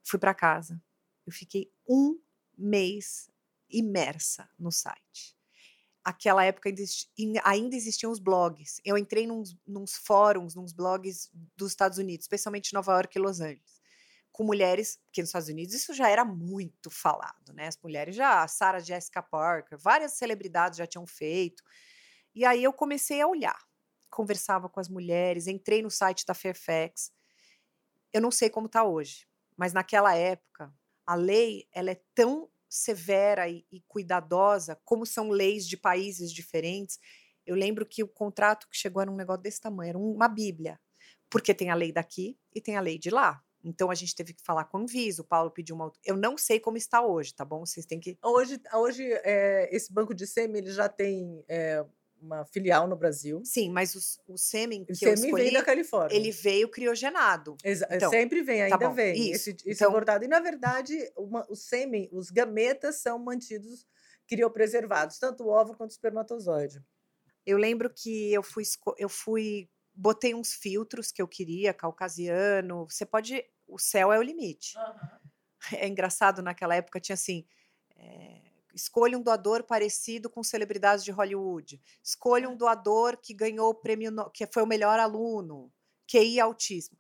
Fui 0.05 0.19
para 0.19 0.35
casa. 0.35 0.81
Eu 1.27 1.33
fiquei 1.33 1.73
um 1.89 2.21
mês 2.57 3.31
imersa 3.69 4.49
no 4.59 4.71
site. 4.71 5.37
Aquela 6.05 6.45
época 6.45 6.73
ainda 7.45 7.77
existiam 7.77 8.11
os 8.11 8.19
blogs. 8.19 8.81
Eu 8.85 8.97
entrei 8.97 9.27
nos, 9.27 9.57
nos 9.67 9.95
fóruns, 9.95 10.55
nos 10.55 10.73
blogs 10.73 11.31
dos 11.57 11.73
Estados 11.73 11.99
Unidos, 11.99 12.25
especialmente 12.25 12.73
Nova 12.73 12.93
York 12.93 13.17
e 13.17 13.21
Los 13.21 13.41
Angeles, 13.41 13.81
com 14.33 14.45
mulheres, 14.45 14.99
que 15.13 15.21
nos 15.21 15.29
Estados 15.29 15.49
Unidos 15.49 15.75
isso 15.75 15.93
já 15.93 16.09
era 16.09 16.25
muito 16.25 16.91
falado, 16.91 17.53
né? 17.53 17.67
As 17.67 17.79
mulheres 17.83 18.17
já, 18.17 18.47
Sarah 18.49 18.81
Jessica 18.81 19.23
Parker, 19.23 19.79
várias 19.79 20.13
celebridades 20.15 20.79
já 20.79 20.87
tinham 20.87 21.07
feito. 21.07 21.63
E 22.35 22.45
aí 22.45 22.65
eu 22.65 22.73
comecei 22.73 23.21
a 23.21 23.27
olhar 23.27 23.59
conversava 24.11 24.69
com 24.69 24.81
as 24.81 24.89
mulheres, 24.89 25.47
entrei 25.47 25.81
no 25.81 25.91
site 25.91 26.27
da 26.27 26.35
Fairfax. 26.35 27.13
Eu 28.12 28.21
não 28.21 28.31
sei 28.31 28.51
como 28.51 28.67
está 28.67 28.85
hoje, 28.85 29.27
mas 29.57 29.73
naquela 29.73 30.15
época 30.15 30.73
a 31.07 31.15
lei 31.15 31.67
ela 31.73 31.91
é 31.91 32.01
tão 32.15 32.49
severa 32.69 33.49
e, 33.49 33.67
e 33.71 33.81
cuidadosa 33.89 34.81
como 34.85 35.05
são 35.05 35.31
leis 35.31 35.67
de 35.67 35.76
países 35.76 36.33
diferentes. 36.33 36.99
Eu 37.45 37.57
lembro 37.57 37.85
que 37.85 38.02
o 38.02 38.09
contrato 38.09 38.69
que 38.69 38.76
chegou 38.76 39.02
era 39.02 39.11
um 39.11 39.17
negócio 39.17 39.43
desse 39.43 39.61
tamanho, 39.61 39.90
era 39.90 39.99
uma 39.99 40.29
bíblia, 40.29 40.79
porque 41.29 41.52
tem 41.52 41.71
a 41.71 41.75
lei 41.75 41.93
daqui 41.93 42.38
e 42.55 42.61
tem 42.61 42.76
a 42.76 42.81
lei 42.81 42.99
de 42.99 43.11
lá. 43.11 43.43
Então 43.62 43.90
a 43.90 43.95
gente 43.95 44.14
teve 44.14 44.33
que 44.33 44.43
falar 44.43 44.64
com 44.64 44.79
o 44.79 44.81
Anvisa, 44.83 45.23
o 45.23 45.25
Paulo 45.25 45.50
pediu 45.50 45.76
uma. 45.76 45.93
Eu 46.05 46.17
não 46.17 46.38
sei 46.38 46.59
como 46.59 46.76
está 46.76 47.02
hoje, 47.02 47.35
tá 47.35 47.45
bom? 47.45 47.67
Vocês 47.67 47.85
têm 47.85 48.00
que. 48.00 48.17
Hoje, 48.23 48.61
hoje 48.73 49.05
é, 49.25 49.69
esse 49.75 49.93
banco 49.93 50.14
de 50.14 50.26
SEMI 50.26 50.59
ele 50.59 50.71
já 50.71 50.88
tem 50.88 51.45
é, 51.49 51.85
uma 52.21 52.45
filial 52.45 52.87
no 52.87 52.97
Brasil. 52.97 53.43
Sim, 53.45 53.71
mas 53.71 53.95
o, 53.95 54.33
o 54.33 54.37
sêmen 54.39 54.85
que 54.85 54.93
o 54.93 54.97
sêmen 54.97 55.15
eu 55.15 55.25
escolhi, 55.25 55.45
vem 55.45 55.53
da 55.53 55.65
Califórnia. 55.65 56.17
ele 56.17 56.31
veio 56.31 56.69
criogenado. 56.69 57.57
Exa 57.65 57.89
então, 57.91 58.11
sempre 58.11 58.43
vem, 58.43 58.59
tá 58.59 58.65
ainda 58.65 58.79
tá 58.79 58.89
vem. 58.91 59.15
Isso. 59.15 59.50
Esse, 59.50 59.57
esse 59.67 59.85
então. 59.85 60.23
E, 60.23 60.29
na 60.29 60.41
verdade, 60.41 60.97
uma, 61.17 61.47
o 61.49 61.57
sêmen, 61.57 62.09
os 62.12 62.31
gametas 62.31 62.97
são 62.97 63.19
mantidos 63.19 63.87
criopreservados, 64.29 65.19
tanto 65.19 65.45
o 65.45 65.49
óvulo 65.49 65.77
quanto 65.77 65.91
o 65.91 65.95
espermatozoide. 65.95 66.83
Eu 67.45 67.59
lembro 67.59 67.91
que 67.91 68.33
eu 68.33 68.43
fui, 68.43 68.65
eu 68.97 69.09
fui, 69.09 69.69
botei 69.95 70.35
uns 70.35 70.53
filtros 70.53 71.11
que 71.11 71.21
eu 71.21 71.27
queria, 71.27 71.75
caucasiano. 71.75 72.87
Você 72.89 73.05
pode, 73.05 73.45
o 73.67 73.79
céu 73.79 74.12
é 74.12 74.19
o 74.19 74.23
limite. 74.23 74.77
Uhum. 74.79 75.21
É 75.79 75.87
engraçado, 75.87 76.41
naquela 76.41 76.75
época 76.75 76.99
tinha 76.99 77.12
assim... 77.12 77.45
É, 77.95 78.39
Escolha 78.75 79.19
um 79.19 79.23
doador 79.23 79.65
parecido 79.65 80.31
com 80.31 80.43
celebridades 80.43 81.05
de 81.05 81.11
Hollywood. 81.11 81.81
Escolha 82.03 82.49
um 82.49 82.57
doador 82.57 83.17
que 83.17 83.35
ganhou 83.35 83.71
o 83.71 83.75
prêmio, 83.75 84.12
que 84.33 84.47
foi 84.47 84.62
o 84.62 84.67
melhor 84.67 84.99
aluno, 84.99 85.73
QI 86.11 86.41
autismo. 86.41 86.99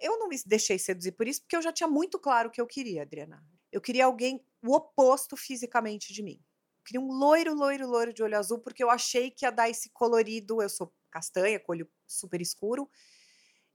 Eu 0.00 0.18
não 0.18 0.28
me 0.28 0.36
deixei 0.44 0.78
seduzir 0.78 1.12
por 1.12 1.26
isso, 1.26 1.42
porque 1.42 1.56
eu 1.56 1.62
já 1.62 1.72
tinha 1.72 1.88
muito 1.88 2.18
claro 2.18 2.48
o 2.48 2.52
que 2.52 2.60
eu 2.60 2.66
queria, 2.66 3.02
Adriana. 3.02 3.42
Eu 3.72 3.80
queria 3.80 4.04
alguém 4.04 4.44
o 4.62 4.74
oposto 4.74 5.36
fisicamente 5.36 6.12
de 6.12 6.22
mim. 6.22 6.40
Eu 6.78 6.84
queria 6.84 7.00
um 7.00 7.12
loiro, 7.12 7.54
loiro, 7.54 7.88
loiro 7.88 8.12
de 8.12 8.22
olho 8.22 8.38
azul, 8.38 8.58
porque 8.58 8.82
eu 8.82 8.90
achei 8.90 9.30
que 9.30 9.44
ia 9.44 9.50
dar 9.50 9.68
esse 9.68 9.90
colorido. 9.90 10.62
Eu 10.62 10.68
sou 10.68 10.92
castanha, 11.10 11.58
com 11.58 11.72
olho 11.72 11.88
super 12.06 12.40
escuro. 12.40 12.88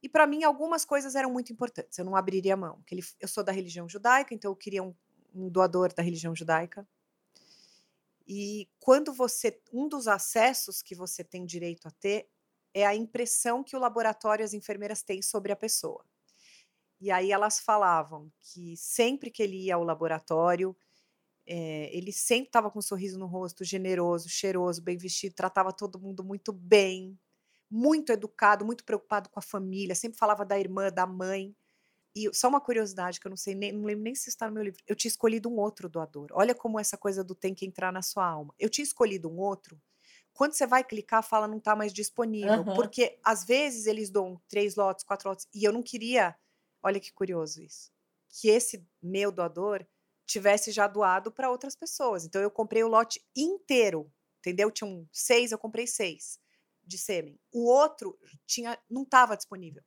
E 0.02 0.10
para 0.10 0.26
mim, 0.26 0.44
algumas 0.44 0.84
coisas 0.84 1.16
eram 1.16 1.32
muito 1.32 1.54
importantes. 1.54 1.98
Eu 1.98 2.06
não 2.06 2.16
abriria 2.16 2.54
a 2.54 2.58
mão. 2.58 2.84
Eu 3.20 3.28
sou 3.28 3.44
da 3.44 3.52
religião 3.52 3.88
judaica, 3.88 4.34
então 4.34 4.52
eu 4.52 4.56
queria 4.56 4.82
um, 4.82 4.96
um 5.34 5.50
doador 5.50 5.94
da 5.94 6.02
religião 6.02 6.36
judaica. 6.36 6.88
E 8.32 8.70
quando 8.80 9.14
você. 9.14 9.62
Um 9.74 9.90
dos 9.90 10.08
acessos 10.08 10.82
que 10.82 10.96
você 10.96 11.24
tem 11.24 11.46
direito 11.46 11.88
a 11.88 11.92
ter 11.92 12.30
é 12.74 12.86
a 12.88 12.96
impressão 12.96 13.64
que 13.64 13.76
o 13.76 13.80
laboratório 13.80 14.44
e 14.44 14.46
as 14.46 14.54
enfermeiras 14.56 15.04
têm 15.04 15.22
sobre 15.22 15.52
a 15.54 15.58
pessoa. 15.58 16.06
E 17.00 17.12
aí 17.12 17.32
elas 17.32 17.60
falavam 17.60 18.32
que 18.40 18.78
sempre 18.78 19.32
que 19.32 19.44
ele 19.44 19.58
ia 19.66 19.76
ao 19.76 19.84
laboratório, 19.84 20.76
É, 21.48 21.90
ele 21.96 22.12
sempre 22.14 22.48
estava 22.50 22.72
com 22.72 22.80
um 22.80 22.82
sorriso 22.84 23.20
no 23.20 23.28
rosto, 23.28 23.64
generoso, 23.66 24.30
cheiroso, 24.30 24.82
bem 24.82 24.98
vestido, 24.98 25.36
tratava 25.36 25.74
todo 25.74 26.00
mundo 26.00 26.24
muito 26.24 26.54
bem, 26.54 27.20
muito 27.70 28.12
educado, 28.14 28.66
muito 28.66 28.86
preocupado 28.86 29.30
com 29.30 29.40
a 29.40 29.44
família, 29.44 29.96
sempre 29.96 30.18
falava 30.20 30.46
da 30.46 30.60
irmã, 30.60 30.92
da 30.92 31.08
mãe. 31.08 31.56
E 32.16 32.34
só 32.34 32.50
uma 32.50 32.60
curiosidade 32.60 33.20
que 33.20 33.28
eu 33.28 33.30
não 33.30 33.38
sei, 33.38 33.56
nem, 33.56 33.72
não 33.72 33.86
lembro 33.86 34.04
nem 34.04 34.16
se 34.16 34.30
está 34.30 34.48
no 34.48 34.54
meu 34.54 34.64
livro. 34.64 34.82
Eu 34.86 34.96
tinha 34.96 35.10
escolhido 35.10 35.50
um 35.50 35.58
outro 35.58 35.88
doador. 35.88 36.28
Olha 36.34 36.54
como 36.54 36.80
essa 36.80 36.98
coisa 36.98 37.24
do 37.24 37.34
tem 37.34 37.54
que 37.54 37.66
entrar 37.66 37.92
na 37.92 38.02
sua 38.02 38.26
alma. 38.26 38.54
Eu 38.60 38.70
tinha 38.70 38.84
escolhido 38.84 39.30
um 39.30 39.40
outro. 39.40 39.82
Quando 40.34 40.54
você 40.54 40.68
vai 40.68 40.84
clicar, 40.84 41.24
fala 41.24 41.48
não 41.48 41.58
está 41.58 41.76
mais 41.76 41.94
disponível. 41.94 42.62
Aham. 42.62 42.74
Porque 42.74 43.18
às 43.24 43.46
vezes 43.46 43.86
eles 43.86 44.10
dão 44.10 44.42
três 44.48 44.76
lotes, 44.76 45.06
quatro 45.06 45.30
lotes. 45.30 45.48
E 45.54 45.64
eu 45.64 45.72
não 45.72 45.82
queria. 45.82 46.36
Olha 46.84 47.00
que 47.00 47.14
curioso 47.14 47.62
isso. 47.62 47.92
Que 48.30 48.50
esse 48.50 48.86
meu 49.02 49.32
doador 49.32 49.86
tivesse 50.26 50.72
já 50.72 50.88
doado 50.88 51.32
para 51.32 51.50
outras 51.50 51.76
pessoas. 51.76 52.26
Então 52.26 52.42
eu 52.42 52.52
comprei 52.52 52.84
o 52.84 52.88
lote 52.88 53.24
inteiro. 53.36 54.12
Entendeu? 54.40 54.72
Tinham 54.72 55.08
seis, 55.12 55.52
eu 55.52 55.58
comprei 55.58 55.86
seis 55.88 56.40
de 56.84 56.98
sêmen. 56.98 57.40
O 57.54 57.70
outro 57.70 58.18
tinha, 58.46 58.78
não 58.90 59.04
estava 59.04 59.38
disponível. 59.38 59.84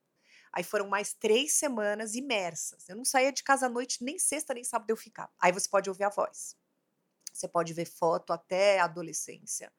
Aí 0.55 0.63
foram 0.65 0.89
mais 0.89 1.15
três 1.15 1.55
semanas 1.55 2.15
imersas. 2.15 2.89
Eu 2.89 2.97
não 2.97 3.05
saía 3.05 3.33
de 3.33 3.43
casa 3.43 3.67
à 3.67 3.69
noite, 3.69 4.05
nem 4.05 4.19
sexta, 4.19 4.55
nem 4.55 4.65
sábado 4.65 4.91
eu 4.91 4.97
ficava. 4.97 5.31
Aí 5.41 5.53
você 5.53 5.69
pode 5.69 5.91
ouvir 5.91 6.05
a 6.05 6.11
voz. 6.11 6.57
Você 7.33 7.49
pode 7.49 7.73
ver 7.75 7.87
foto 7.87 8.33
até 8.33 8.81
a 8.81 8.85
adolescência. 8.85 9.73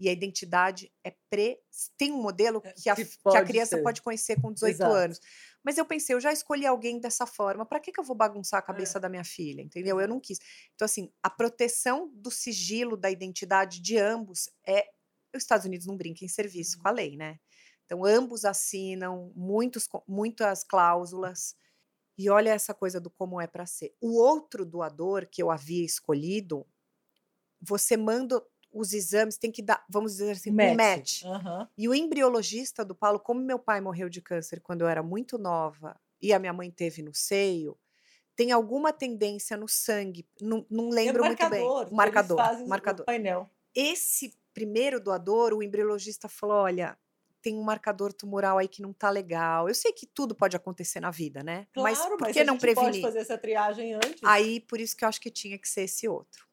E 0.00 0.08
a 0.08 0.12
identidade 0.12 0.92
é 1.04 1.14
pre. 1.30 1.58
Tem 1.96 2.12
um 2.12 2.20
modelo 2.22 2.62
É, 2.62 2.74
que 2.74 2.90
a, 2.90 2.96
que 2.96 3.04
que 3.28 3.36
a 3.36 3.42
criança 3.42 3.78
ser. 3.78 3.78
pode 3.78 4.02
conhecer 4.02 4.40
com 4.40 4.52
18 4.52 4.74
Exato. 4.74 4.90
anos. 4.90 5.20
Mas 5.64 5.78
eu 5.78 5.86
pensei, 5.86 6.14
eu 6.14 6.20
já 6.20 6.32
escolhi 6.32 6.66
alguém 6.66 7.00
dessa 7.00 7.26
forma, 7.26 7.66
para 7.66 7.80
que, 7.80 7.92
que 7.92 8.00
eu 8.00 8.04
vou 8.04 8.16
bagunçar 8.16 8.60
a 8.62 8.64
É. 8.66 8.66
cabeça 8.66 9.00
da 9.00 9.08
minha 9.08 9.24
filha? 9.24 9.62
Entendeu? 9.62 10.00
Eu 10.00 10.08
não 10.08 10.20
quis. 10.20 10.38
Então, 10.74 10.84
assim, 10.86 11.12
a 11.22 11.30
proteção 11.30 12.10
do 12.14 12.30
sigilo 12.30 12.96
da 12.96 13.10
identidade 13.10 13.80
de 13.80 13.98
ambos 13.98 14.50
é. 14.66 14.86
Os 15.34 15.42
Estados 15.42 15.66
Unidos 15.66 15.86
não 15.86 15.96
brinca 15.96 16.24
em 16.24 16.28
serviço 16.28 16.76
Uhum. 16.76 16.82
com 16.82 16.88
a 16.88 16.90
lei, 16.92 17.16
né? 17.16 17.38
Então, 17.86 18.04
ambos 18.04 18.44
assinam 18.44 19.32
muitos, 19.34 19.88
muitas 20.06 20.62
cláusulas. 20.64 21.56
E 22.18 22.28
olha 22.28 22.50
essa 22.50 22.74
coisa 22.74 23.00
do 23.00 23.10
como 23.10 23.40
é 23.40 23.46
para 23.46 23.64
ser. 23.66 23.94
O 24.00 24.18
outro 24.18 24.64
doador 24.64 25.26
que 25.30 25.42
eu 25.42 25.50
havia 25.50 25.84
escolhido, 25.84 26.66
você 27.60 27.96
manda 27.96 28.42
os 28.72 28.92
exames, 28.92 29.38
tem 29.38 29.50
que 29.50 29.62
dar, 29.62 29.84
vamos 29.88 30.12
dizer 30.12 30.32
assim, 30.32 30.50
um 30.50 30.74
match. 30.74 31.24
Aham. 31.24 31.68
E 31.78 31.88
o 31.88 31.94
embriologista 31.94 32.84
do 32.84 32.94
Paulo, 32.94 33.18
como 33.20 33.40
meu 33.40 33.58
pai 33.58 33.80
morreu 33.80 34.08
de 34.08 34.20
câncer 34.20 34.60
quando 34.60 34.82
eu 34.82 34.88
era 34.88 35.02
muito 35.02 35.38
nova 35.38 35.98
e 36.20 36.32
a 36.32 36.38
minha 36.38 36.52
mãe 36.52 36.70
teve 36.70 37.02
no 37.02 37.14
seio, 37.14 37.78
tem 38.34 38.52
alguma 38.52 38.92
tendência 38.92 39.56
no 39.56 39.68
sangue, 39.68 40.28
não, 40.40 40.66
não 40.70 40.90
lembro 40.90 41.24
é 41.24 41.28
muito 41.28 41.48
bem. 41.48 41.64
marcador, 41.64 41.92
O 41.92 41.96
marcador, 41.96 42.36
fazem 42.36 42.66
o 42.66 42.68
marcador. 42.68 43.06
painel. 43.06 43.48
Esse 43.74 44.34
primeiro 44.52 45.00
doador, 45.00 45.54
o 45.54 45.62
embriologista 45.62 46.28
falou: 46.28 46.56
olha, 46.56 46.98
tem 47.46 47.56
um 47.56 47.62
marcador 47.62 48.12
tumoral 48.12 48.58
aí 48.58 48.66
que 48.66 48.82
não 48.82 48.92
tá 48.92 49.08
legal. 49.08 49.68
Eu 49.68 49.74
sei 49.74 49.92
que 49.92 50.04
tudo 50.04 50.34
pode 50.34 50.56
acontecer 50.56 50.98
na 50.98 51.12
vida, 51.12 51.44
né? 51.44 51.68
Claro, 51.72 51.88
mas 51.88 52.04
por 52.04 52.20
mas 52.20 52.32
que 52.32 52.42
não 52.42 52.54
gente 52.54 52.74
pode 52.74 52.74
prevenir? 52.74 53.02
fazer 53.02 53.20
essa 53.20 53.38
triagem 53.38 53.94
antes. 53.94 54.20
Aí, 54.24 54.58
por 54.58 54.80
isso 54.80 54.96
que 54.96 55.04
eu 55.04 55.08
acho 55.08 55.20
que 55.20 55.30
tinha 55.30 55.56
que 55.56 55.68
ser 55.68 55.82
esse 55.82 56.08
outro. 56.08 56.44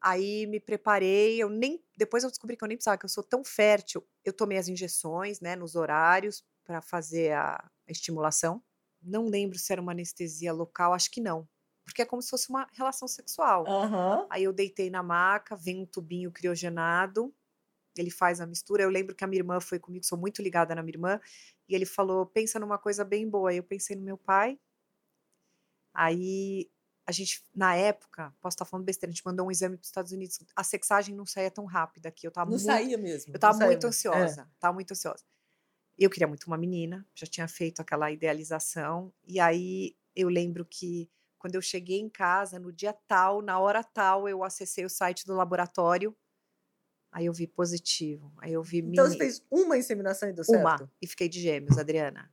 Aí 0.00 0.46
me 0.46 0.58
preparei, 0.58 1.36
eu 1.36 1.50
nem 1.50 1.84
depois 1.98 2.24
eu 2.24 2.30
descobri 2.30 2.56
que 2.56 2.64
eu 2.64 2.68
nem 2.68 2.78
precisava, 2.78 2.96
que 2.96 3.04
eu 3.04 3.10
sou 3.10 3.22
tão 3.22 3.44
fértil. 3.44 4.02
Eu 4.24 4.32
tomei 4.32 4.56
as 4.56 4.68
injeções, 4.68 5.38
né, 5.38 5.54
nos 5.54 5.76
horários 5.76 6.42
para 6.64 6.80
fazer 6.80 7.32
a, 7.32 7.62
estimulação. 7.86 8.62
Não 9.02 9.26
lembro 9.26 9.58
se 9.58 9.70
era 9.70 9.82
uma 9.82 9.92
anestesia 9.92 10.50
local, 10.50 10.94
acho 10.94 11.10
que 11.10 11.20
não, 11.20 11.46
porque 11.84 12.00
é 12.00 12.06
como 12.06 12.22
se 12.22 12.30
fosse 12.30 12.48
uma 12.48 12.66
relação 12.72 13.06
sexual. 13.06 13.68
Aham. 13.68 14.26
Aí 14.30 14.44
eu 14.44 14.52
deitei 14.52 14.88
na 14.88 15.02
maca, 15.02 15.54
vem 15.56 15.82
um 15.82 15.86
tubinho 15.86 16.32
criogenado, 16.32 17.34
ele 17.96 18.10
faz 18.10 18.40
a 18.40 18.46
mistura. 18.46 18.82
Eu 18.82 18.90
lembro 18.90 19.14
que 19.14 19.24
a 19.24 19.26
minha 19.26 19.40
irmã 19.40 19.60
foi 19.60 19.78
comigo, 19.78 20.04
sou 20.04 20.18
muito 20.18 20.42
ligada 20.42 20.74
na 20.74 20.82
minha 20.82 20.94
irmã, 20.94 21.20
e 21.68 21.74
ele 21.74 21.86
falou: 21.86 22.26
pensa 22.26 22.58
numa 22.58 22.78
coisa 22.78 23.04
bem 23.04 23.28
boa. 23.28 23.52
Eu 23.54 23.62
pensei 23.62 23.96
no 23.96 24.02
meu 24.02 24.16
pai. 24.18 24.58
Aí 25.94 26.70
a 27.06 27.12
gente, 27.12 27.42
na 27.54 27.74
época, 27.74 28.32
posso 28.40 28.54
estar 28.54 28.64
falando 28.64 28.86
besteira, 28.86 29.10
a 29.10 29.14
gente 29.14 29.24
mandou 29.26 29.46
um 29.46 29.50
exame 29.50 29.76
para 29.76 29.82
os 29.82 29.88
Estados 29.88 30.12
Unidos. 30.12 30.38
A 30.54 30.62
sexagem 30.64 31.14
não 31.14 31.26
saía 31.26 31.50
tão 31.50 31.64
rápida 31.64 32.08
aqui. 32.08 32.26
Eu 32.26 32.30
tava 32.30 32.50
Não 32.50 32.56
muito, 32.56 32.64
saía 32.64 32.96
mesmo. 32.96 33.30
eu 33.30 33.32
não 33.34 33.40
tava 33.40 33.58
saía 33.58 33.66
muito. 33.70 33.84
É. 33.84 33.88
ansiosa, 33.88 34.50
tava 34.58 34.74
muito 34.74 34.92
ansiosa. 34.92 35.24
Eu 35.98 36.08
queria 36.08 36.26
muito 36.26 36.44
uma 36.46 36.56
menina, 36.56 37.06
já 37.14 37.26
tinha 37.26 37.46
feito 37.46 37.80
aquela 37.82 38.10
idealização, 38.10 39.12
e 39.26 39.38
aí 39.38 39.94
eu 40.16 40.28
lembro 40.28 40.64
que 40.64 41.08
quando 41.38 41.54
eu 41.54 41.62
cheguei 41.62 41.98
em 41.98 42.08
casa, 42.08 42.58
no 42.58 42.72
dia 42.72 42.92
tal, 43.06 43.42
na 43.42 43.58
hora 43.58 43.84
tal, 43.84 44.28
eu 44.28 44.42
acessei 44.42 44.84
o 44.84 44.88
site 44.88 45.26
do 45.26 45.34
laboratório, 45.34 46.16
aí 47.12 47.26
eu 47.26 47.32
vi 47.32 47.46
positivo, 47.46 48.32
aí 48.38 48.52
eu 48.52 48.62
vi 48.62 48.78
Então 48.78 49.04
você 49.04 49.10
meni- 49.12 49.18
fez 49.18 49.46
uma 49.50 49.76
inseminação 49.78 50.28
e 50.28 50.32
deu 50.32 50.44
certo? 50.44 50.60
uma, 50.62 50.92
e 51.00 51.06
fiquei 51.06 51.28
de 51.28 51.40
gêmeos, 51.40 51.78
Adriana. 51.78 52.32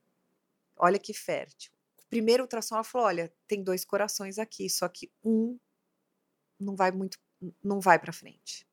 Olha 0.78 0.98
que 0.98 1.14
fértil. 1.14 1.72
Primeiro 2.10 2.44
ultrassom, 2.44 2.76
ela 2.76 2.84
falou, 2.84 3.08
olha, 3.08 3.32
tem 3.48 3.64
dois 3.64 3.86
corações 3.86 4.40
aqui, 4.40 4.70
só 4.70 4.88
que 4.90 5.12
um 5.24 5.60
não 6.60 6.76
vai 6.76 6.92
muito, 6.92 7.18
não 7.64 7.80
vai 7.80 8.00
para 8.00 8.12
frente. 8.14 8.68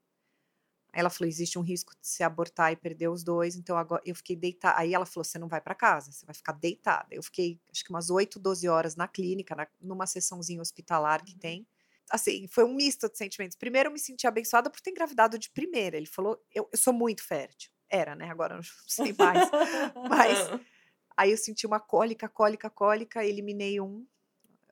Aí 0.93 1.01
ela 1.01 1.11
falou, 1.11 1.29
existe 1.29 1.59
um 1.59 1.63
risco 1.63 1.93
de 2.01 2.07
se 2.09 2.23
abortar 2.23 2.73
e 2.73 2.77
perder 2.77 3.09
os 3.09 3.23
dois, 3.23 3.55
então 3.55 3.77
agora 3.77 4.03
eu 4.07 4.15
fiquei 4.15 4.35
deitada. 4.35 4.79
Aí 4.79 4.95
ela 4.95 5.05
falou, 5.05 5.25
você 5.25 5.39
não 5.39 5.49
vai 5.49 5.61
para 5.61 5.75
casa, 5.75 6.11
você 6.11 6.25
vai 6.25 6.35
ficar 6.35 6.53
deitada. 6.53 7.09
Eu 7.11 7.23
fiquei, 7.23 7.61
acho 7.71 7.85
que 7.85 7.91
umas 7.91 8.09
8, 8.09 8.39
12 8.39 8.67
horas 8.67 8.97
na 8.97 9.07
clínica, 9.07 9.55
na- 9.55 9.69
numa 9.81 10.07
sessãozinha 10.07 10.63
hospitalar 10.63 11.23
que 11.25 11.37
tem. 11.37 11.67
Assim, 12.11 12.47
foi 12.49 12.65
um 12.65 12.75
misto 12.75 13.09
de 13.11 13.19
sentimentos. 13.19 13.57
Primeiro, 13.57 13.89
eu 13.89 13.93
me 13.93 13.99
senti 13.99 14.27
abençoada 14.27 14.71
por 14.71 14.81
ter 14.81 14.91
engravidado 14.91 15.39
de 15.39 15.51
primeira. 15.51 15.97
Ele 15.97 16.07
falou, 16.07 16.41
eu, 16.55 16.69
eu 16.73 16.79
sou 16.79 16.93
muito 16.93 17.23
fértil. 17.25 17.71
Era, 17.89 18.15
né? 18.15 18.29
Agora 18.31 18.55
eu 18.55 18.59
não 18.59 18.65
sei 18.87 19.15
mais. 19.19 19.51
Mas- 20.09 20.61
Aí 21.17 21.31
eu 21.31 21.37
senti 21.39 21.67
uma 21.67 21.81
cólica, 21.81 22.29
cólica, 22.29 22.69
cólica, 22.69 23.25
eliminei 23.25 23.81
um. 23.81 24.07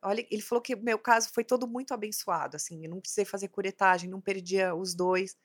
Olha, 0.03 0.25
ele 0.29 0.43
falou 0.43 0.61
que 0.61 0.75
meu 0.75 0.99
caso 0.99 1.29
foi 1.33 1.43
todo 1.43 1.67
muito 1.67 1.91
abençoado, 1.93 2.55
assim, 2.55 2.83
eu 2.85 2.89
não 2.91 3.01
precisei 3.01 3.25
fazer 3.25 3.47
curetagem, 3.47 4.07
não 4.07 4.21
perdia 4.21 4.75
os 4.75 4.93
dois. 4.93 5.35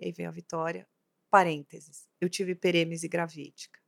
E 0.00 0.06
aí 0.06 0.12
veio 0.12 0.28
a 0.28 0.32
vitória. 0.32 0.88
Parênteses, 1.30 2.08
eu 2.20 2.28
tive 2.28 2.54
perêmese 2.56 3.06
gravídica. 3.06 3.78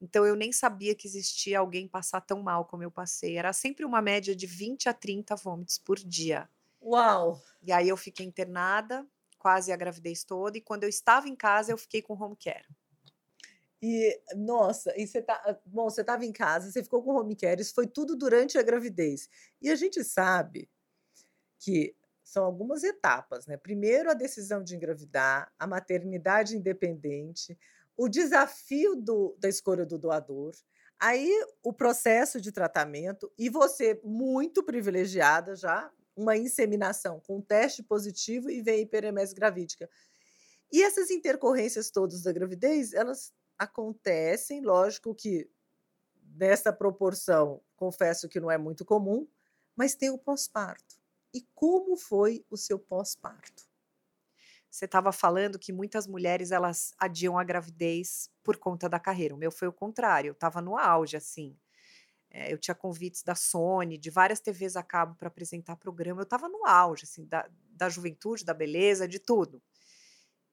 Então 0.00 0.26
eu 0.26 0.36
nem 0.36 0.52
sabia 0.52 0.94
que 0.94 1.06
existia 1.06 1.58
alguém 1.58 1.88
passar 1.88 2.20
tão 2.20 2.42
mal 2.42 2.66
como 2.66 2.82
eu 2.82 2.90
passei. 2.90 3.38
Era 3.38 3.52
sempre 3.52 3.84
uma 3.86 4.02
média 4.02 4.34
de 4.36 4.46
20 4.46 4.88
a 4.88 4.94
30 4.94 5.36
vômitos 5.36 5.78
por 5.78 5.98
dia. 5.98 6.50
Uau! 6.82 7.40
E 7.62 7.72
aí 7.72 7.88
eu 7.88 7.96
fiquei 7.96 8.26
internada, 8.26 9.06
quase 9.38 9.72
a 9.72 9.76
gravidez 9.76 10.24
toda, 10.24 10.58
e 10.58 10.60
quando 10.60 10.82
eu 10.84 10.88
estava 10.90 11.26
em 11.28 11.36
casa, 11.36 11.72
eu 11.72 11.78
fiquei 11.78 12.02
com 12.02 12.14
home 12.14 12.36
care. 12.36 12.66
E, 13.82 14.20
nossa, 14.36 14.92
e 14.96 15.06
você 15.06 15.22
tá. 15.22 15.58
Bom, 15.64 15.88
você 15.88 16.02
estava 16.02 16.24
em 16.24 16.32
casa, 16.32 16.70
você 16.70 16.82
ficou 16.82 17.02
com 17.02 17.14
home 17.14 17.34
care, 17.34 17.60
isso 17.62 17.74
foi 17.74 17.86
tudo 17.86 18.14
durante 18.14 18.58
a 18.58 18.62
gravidez. 18.62 19.28
E 19.60 19.70
a 19.70 19.74
gente 19.74 20.04
sabe 20.04 20.68
que 21.60 21.96
são 22.24 22.44
algumas 22.44 22.84
etapas, 22.84 23.46
né? 23.46 23.56
Primeiro, 23.56 24.10
a 24.10 24.14
decisão 24.14 24.62
de 24.64 24.76
engravidar, 24.76 25.52
a 25.58 25.66
maternidade 25.66 26.56
independente, 26.56 27.58
o 27.96 28.08
desafio 28.08 28.96
do- 28.96 29.36
da 29.38 29.48
escolha 29.48 29.86
do 29.86 29.98
doador, 29.98 30.52
aí 31.00 31.30
o 31.62 31.72
processo 31.72 32.40
de 32.40 32.52
tratamento, 32.52 33.32
e 33.38 33.48
você, 33.50 34.00
muito 34.04 34.62
privilegiada 34.64 35.56
já, 35.56 35.90
uma 36.16 36.36
inseminação 36.36 37.20
com 37.20 37.40
teste 37.40 37.82
positivo 37.82 38.50
e 38.50 38.62
veio 38.62 38.82
hiperemese 38.82 39.34
gravídica. 39.34 39.88
E 40.72 40.82
essas 40.82 41.10
intercorrências 41.10 41.90
todas 41.90 42.22
da 42.22 42.32
gravidez, 42.32 42.92
elas 42.92 43.32
acontecem, 43.58 44.60
lógico 44.60 45.14
que 45.14 45.50
nessa 46.36 46.72
proporção, 46.72 47.60
confesso 47.76 48.28
que 48.28 48.40
não 48.40 48.50
é 48.50 48.56
muito 48.56 48.84
comum, 48.84 49.26
mas 49.74 49.94
tem 49.94 50.10
o 50.10 50.18
pós-parto. 50.18 50.96
E 51.34 51.42
como 51.54 51.96
foi 51.96 52.44
o 52.50 52.56
seu 52.56 52.78
pós-parto? 52.78 53.68
Você 54.70 54.84
estava 54.84 55.10
falando 55.10 55.58
que 55.58 55.72
muitas 55.72 56.06
mulheres 56.06 56.52
elas 56.52 56.94
adiam 56.96 57.36
a 57.36 57.42
gravidez 57.42 58.30
por 58.42 58.56
conta 58.56 58.88
da 58.88 59.00
carreira. 59.00 59.34
O 59.34 59.38
meu 59.38 59.50
foi 59.50 59.66
o 59.66 59.72
contrário. 59.72 60.28
Eu 60.28 60.32
estava 60.32 60.60
no 60.62 60.76
auge, 60.76 61.16
assim. 61.16 61.58
É, 62.30 62.52
eu 62.52 62.58
tinha 62.58 62.74
convites 62.74 63.22
da 63.22 63.34
Sony, 63.34 63.98
de 63.98 64.10
várias 64.10 64.40
TVs 64.40 64.76
a 64.76 64.82
cabo 64.82 65.16
para 65.16 65.28
apresentar 65.28 65.76
programa. 65.76 66.20
Eu 66.20 66.24
estava 66.24 66.48
no 66.48 66.64
auge, 66.66 67.04
assim, 67.04 67.26
da, 67.26 67.48
da 67.70 67.88
juventude, 67.88 68.44
da 68.44 68.54
beleza, 68.54 69.08
de 69.08 69.18
tudo. 69.18 69.62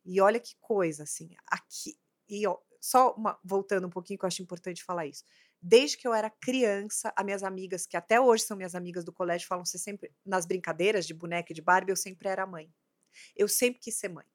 E 0.05 0.22
olha 0.22 0.39
que 0.39 0.55
coisa, 0.60 1.03
assim. 1.03 1.29
Aqui 1.48 1.98
e 2.29 2.46
ó, 2.48 2.57
só 2.81 3.13
uma- 3.13 3.39
voltando 3.43 3.88
um 3.88 3.89
pouquinho, 3.89 4.19
que 4.19 4.25
eu 4.25 4.27
acho 4.27 4.41
importante 4.41 4.84
falar 4.84 5.05
isso. 5.05 5.24
Desde 5.62 5.98
que 5.98 6.07
eu 6.07 6.13
era 6.13 6.29
criança, 6.29 7.12
as 7.15 7.25
minhas 7.25 7.43
amigas, 7.43 7.86
que 7.88 7.98
até 7.98 8.19
hoje 8.19 8.43
são 8.43 8.57
minhas 8.57 8.75
amigas 8.75 9.03
do 9.05 9.13
colégio, 9.13 9.48
falam 9.48 9.65
sempre 9.65 10.12
nas 10.25 10.46
brincadeiras 10.46 11.05
de 11.07 11.13
boneca 11.13 11.51
e 11.51 11.55
de 11.55 11.62
Barbie, 11.62 11.91
eu 11.91 11.96
sempre 11.96 12.27
era 12.29 12.46
mãe. 12.46 12.72
Eu 13.36 13.48
sempre 13.48 13.79
quis 13.81 13.96
ser 13.96 14.10
mãe. 14.10 14.25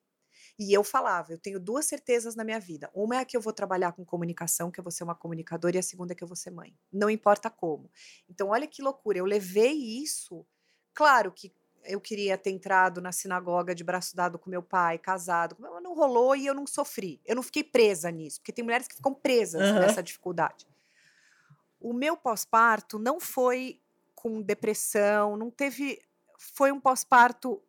E 0.59 0.73
eu 0.73 0.85
falava, 0.85 1.33
eu 1.33 1.39
tenho 1.39 1.59
duas 1.59 1.87
certezas 1.87 2.37
na 2.37 2.45
minha 2.45 2.61
vida. 2.61 2.91
Uma 2.95 3.17
é 3.17 3.25
que 3.25 3.37
eu 3.37 3.41
vou 3.41 3.53
trabalhar 3.53 3.93
com 3.93 4.05
comunicação, 4.05 4.71
que 4.71 4.79
eu 4.79 4.85
vou 4.85 4.91
ser 4.91 5.03
uma 5.03 5.15
comunicadora, 5.15 5.77
e 5.77 5.79
a 5.79 5.83
segunda 5.83 6.13
é 6.13 6.17
que 6.17 6.23
eu 6.23 6.29
vou 6.29 6.37
ser 6.37 6.51
mãe. 6.51 6.77
Não 6.93 7.09
importa 7.09 7.51
como. 7.51 7.91
Então, 8.29 8.49
olha 8.49 8.67
que 8.67 8.83
loucura. 8.83 9.19
Eu 9.19 9.25
levei 9.25 9.73
isso. 9.73 10.47
Claro 10.95 11.33
que 11.33 11.53
eu 11.85 12.01
queria 12.01 12.39
ter 12.39 12.51
entrado 12.51 13.01
na 13.01 13.13
sinagoga 13.13 13.75
de 13.75 13.83
braço 13.83 14.15
dado 14.15 14.39
com 14.39 14.49
meu 14.49 14.63
pai, 14.63 14.99
casado, 14.99 15.57
mas 15.59 15.83
não 15.83 15.95
rolou 15.95 16.37
e 16.37 16.47
eu 16.47 16.55
não 16.55 16.67
sofri. 16.67 17.21
Eu 17.25 17.37
não 17.37 17.43
fiquei 17.43 17.65
presa 17.65 18.11
nisso, 18.11 18.41
porque 18.41 18.53
tem 18.53 18.65
mulheres 18.65 18.87
que 18.87 18.97
ficam 18.97 19.15
presas 19.15 19.63
uhum. 19.63 19.81
nessa 19.81 20.03
dificuldade. 20.03 20.67
O 21.81 21.93
meu 21.93 22.17
pós-parto 22.17 22.99
não 22.99 23.19
foi 23.19 23.81
com 24.15 24.41
depressão, 24.41 25.37
não 25.37 25.51
teve. 25.51 26.01
Foi 26.39 26.71
um 26.71 26.81
pós-parto. 26.81 27.61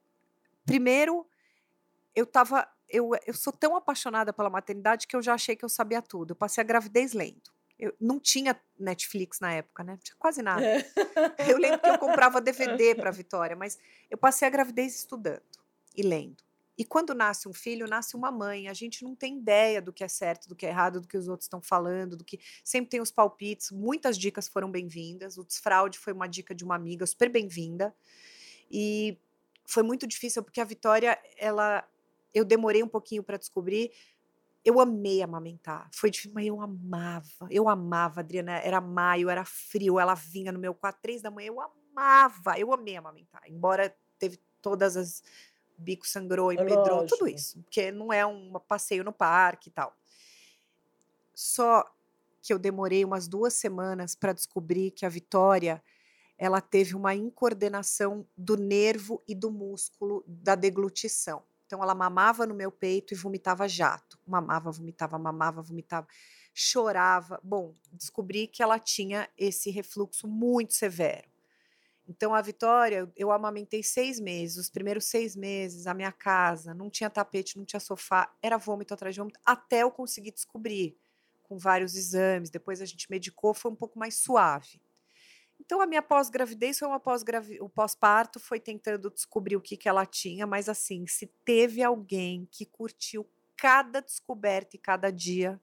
Primeiro, 0.66 1.26
eu 2.16 2.26
tava. 2.26 2.68
Eu, 2.94 3.10
eu 3.26 3.34
sou 3.34 3.52
tão 3.52 3.76
apaixonada 3.76 4.32
pela 4.32 4.52
maternidade 4.52 5.08
que 5.08 5.16
eu 5.16 5.22
já 5.22 5.34
achei 5.34 5.56
que 5.56 5.66
eu 5.66 5.70
sabia 5.70 6.00
tudo. 6.00 6.32
Eu 6.32 6.36
passei 6.36 6.62
a 6.62 6.66
gravidez 6.66 7.14
lendo. 7.14 7.52
Eu 7.80 7.92
não 8.00 8.20
tinha 8.20 8.56
Netflix 8.80 9.40
na 9.40 9.52
época, 9.52 9.84
né? 9.84 9.98
Tinha 10.04 10.16
quase 10.20 10.44
nada. 10.44 10.64
É. 10.64 10.86
Eu 11.52 11.58
lembro 11.58 11.80
que 11.80 11.90
eu 11.90 11.98
comprava 11.98 12.40
DVD 12.40 12.94
para 12.96 13.10
Vitória, 13.10 13.56
mas 13.56 13.80
eu 14.10 14.18
passei 14.18 14.48
a 14.48 14.52
gravidez 14.52 14.96
estudando 14.96 15.42
e 15.96 16.04
lendo. 16.04 16.44
E 16.78 16.86
quando 16.86 17.14
nasce 17.14 17.48
um 17.48 17.54
filho, 17.54 17.88
nasce 17.88 18.16
uma 18.16 18.32
mãe. 18.32 18.68
A 18.68 18.74
gente 18.74 19.04
não 19.04 19.16
tem 19.16 19.38
ideia 19.38 19.82
do 19.82 19.92
que 19.92 20.04
é 20.04 20.08
certo, 20.08 20.48
do 20.48 20.56
que 20.56 20.66
é 20.66 20.70
errado, 20.70 21.02
do 21.02 21.08
que 21.08 21.18
os 21.18 21.28
outros 21.28 21.46
estão 21.46 21.62
falando, 21.62 22.16
do 22.16 22.24
que 22.24 22.40
sempre 22.64 22.90
tem 22.90 23.02
os 23.02 23.12
palpites. 23.12 23.72
Muitas 23.72 24.18
dicas 24.18 24.48
foram 24.48 24.72
bem-vindas. 24.72 25.38
O 25.38 25.44
desfraude 25.44 26.00
foi 26.00 26.14
uma 26.14 26.28
dica 26.28 26.54
de 26.54 26.64
uma 26.64 26.76
amiga 26.76 27.06
super 27.06 27.30
bem-vinda. 27.30 27.94
E 28.72 29.18
foi 29.66 29.84
muito 29.84 30.08
difícil 30.08 30.42
porque 30.44 30.62
a 30.62 30.66
Vitória, 30.66 31.20
ela 31.38 31.88
eu 32.34 32.44
demorei 32.44 32.84
um 32.84 32.88
pouquinho 32.88 33.24
para 33.24 33.38
descobrir, 33.38 33.92
eu 34.64 34.80
amei 34.80 35.22
amamentar. 35.22 35.90
Foi 35.94 36.10
difícil, 36.10 36.32
mas 36.34 36.46
eu 36.48 36.62
amava. 36.62 37.48
Eu 37.50 37.68
amava, 37.68 38.22
Adriana. 38.22 38.54
Era 38.60 38.80
maio, 38.80 39.30
era 39.30 39.44
frio, 39.44 40.00
ela 40.00 40.16
vinha 40.16 40.52
no 40.52 40.60
meu 40.60 40.74
quarto, 40.74 41.02
três 41.02 41.22
da 41.22 41.30
manhã. 41.30 41.48
Eu 41.48 41.60
amava. 41.60 42.58
Eu 42.58 42.74
amei 42.74 42.96
amamentar. 42.96 43.42
Embora 43.48 43.94
teve 44.18 44.40
todas 44.62 44.96
as. 44.96 45.22
Bico 45.76 46.08
sangrou, 46.08 46.54
empedrou, 46.54 47.02
Lógico. 47.02 47.18
tudo 47.18 47.28
isso. 47.28 47.62
Porque 47.64 47.92
não 47.92 48.14
é 48.14 48.26
um 48.26 48.54
passeio 48.68 49.04
no 49.04 49.12
parque 49.12 49.70
e 49.70 49.72
tal. 49.72 49.94
Só 51.34 51.84
que 52.42 52.54
eu 52.54 52.60
demorei 52.60 53.04
umas 53.04 53.28
duas 53.28 53.54
semanas 53.54 54.16
para 54.16 54.34
descobrir 54.34 54.92
que 54.92 55.06
a 55.06 55.10
Vitória 55.10 55.84
ela 56.38 56.62
teve 56.62 56.96
uma 56.96 57.14
incoordenação 57.16 58.26
do 58.38 58.56
nervo 58.56 59.22
e 59.28 59.34
do 59.34 59.52
músculo 59.52 60.24
da 60.28 60.56
deglutição. 60.56 61.44
Então 61.74 61.82
ela 61.82 61.96
mamava 61.96 62.46
no 62.46 62.54
meu 62.54 62.72
peito 62.72 63.16
e 63.16 63.18
vomitava 63.18 63.68
jato. 63.68 64.20
Mamava, 64.28 64.70
vomitava, 64.70 65.18
mamava, 65.18 65.60
vomitava, 65.64 66.08
chorava. 66.54 67.40
Bom, 67.44 67.74
descobri 67.92 68.46
que 68.46 68.62
ela 68.62 68.78
tinha 68.78 69.28
esse 69.36 69.72
refluxo 69.72 70.28
muito 70.28 70.76
severo. 70.76 71.28
Então 72.08 72.32
a 72.32 72.42
Vitória, 72.44 73.12
eu 73.16 73.32
amamentei 73.32 73.82
seis 73.82 74.20
meses. 74.20 74.58
Os 74.58 74.70
primeiros 74.70 75.06
seis 75.06 75.36
meses, 75.36 75.88
a 75.88 75.96
minha 75.96 76.12
casa 76.12 76.76
não 76.76 76.92
tinha 76.92 77.10
tapete, 77.10 77.58
não 77.58 77.66
tinha 77.66 77.80
sofá, 77.80 78.32
era 78.40 78.60
vômito 78.60 78.94
atrás 78.94 79.16
de 79.16 79.20
vômito, 79.20 79.40
até 79.44 79.82
eu 79.82 79.90
conseguir 79.90 80.30
descobrir 80.30 80.96
com 81.42 81.58
vários 81.58 81.96
exames. 81.96 82.52
Depois 82.52 82.84
a 82.84 82.86
gente 82.86 83.10
medicou, 83.10 83.52
foi 83.56 83.72
um 83.72 83.76
pouco 83.76 83.98
mais 83.98 84.14
suave. 84.14 84.80
Então, 85.66 85.80
a 85.80 85.88
minha 85.88 86.02
pós-gravidez 86.02 86.78
foi 86.78 86.90
uma 86.90 87.00
pós 87.00 87.24
o 87.62 87.70
pós-parto 87.70 88.38
foi 88.38 88.60
tentando 88.60 89.10
descobrir 89.10 89.56
o 89.56 89.62
que, 89.62 89.78
que 89.78 89.88
ela 89.88 90.06
tinha, 90.06 90.46
mas 90.46 90.68
assim, 90.68 91.08
se 91.08 91.28
teve 91.46 91.82
alguém 91.82 92.46
que 92.52 92.66
curtiu 92.66 93.26
cada 93.56 94.02
descoberta 94.02 94.76
e 94.76 94.80
cada 94.80 95.10
dia, 95.10 95.58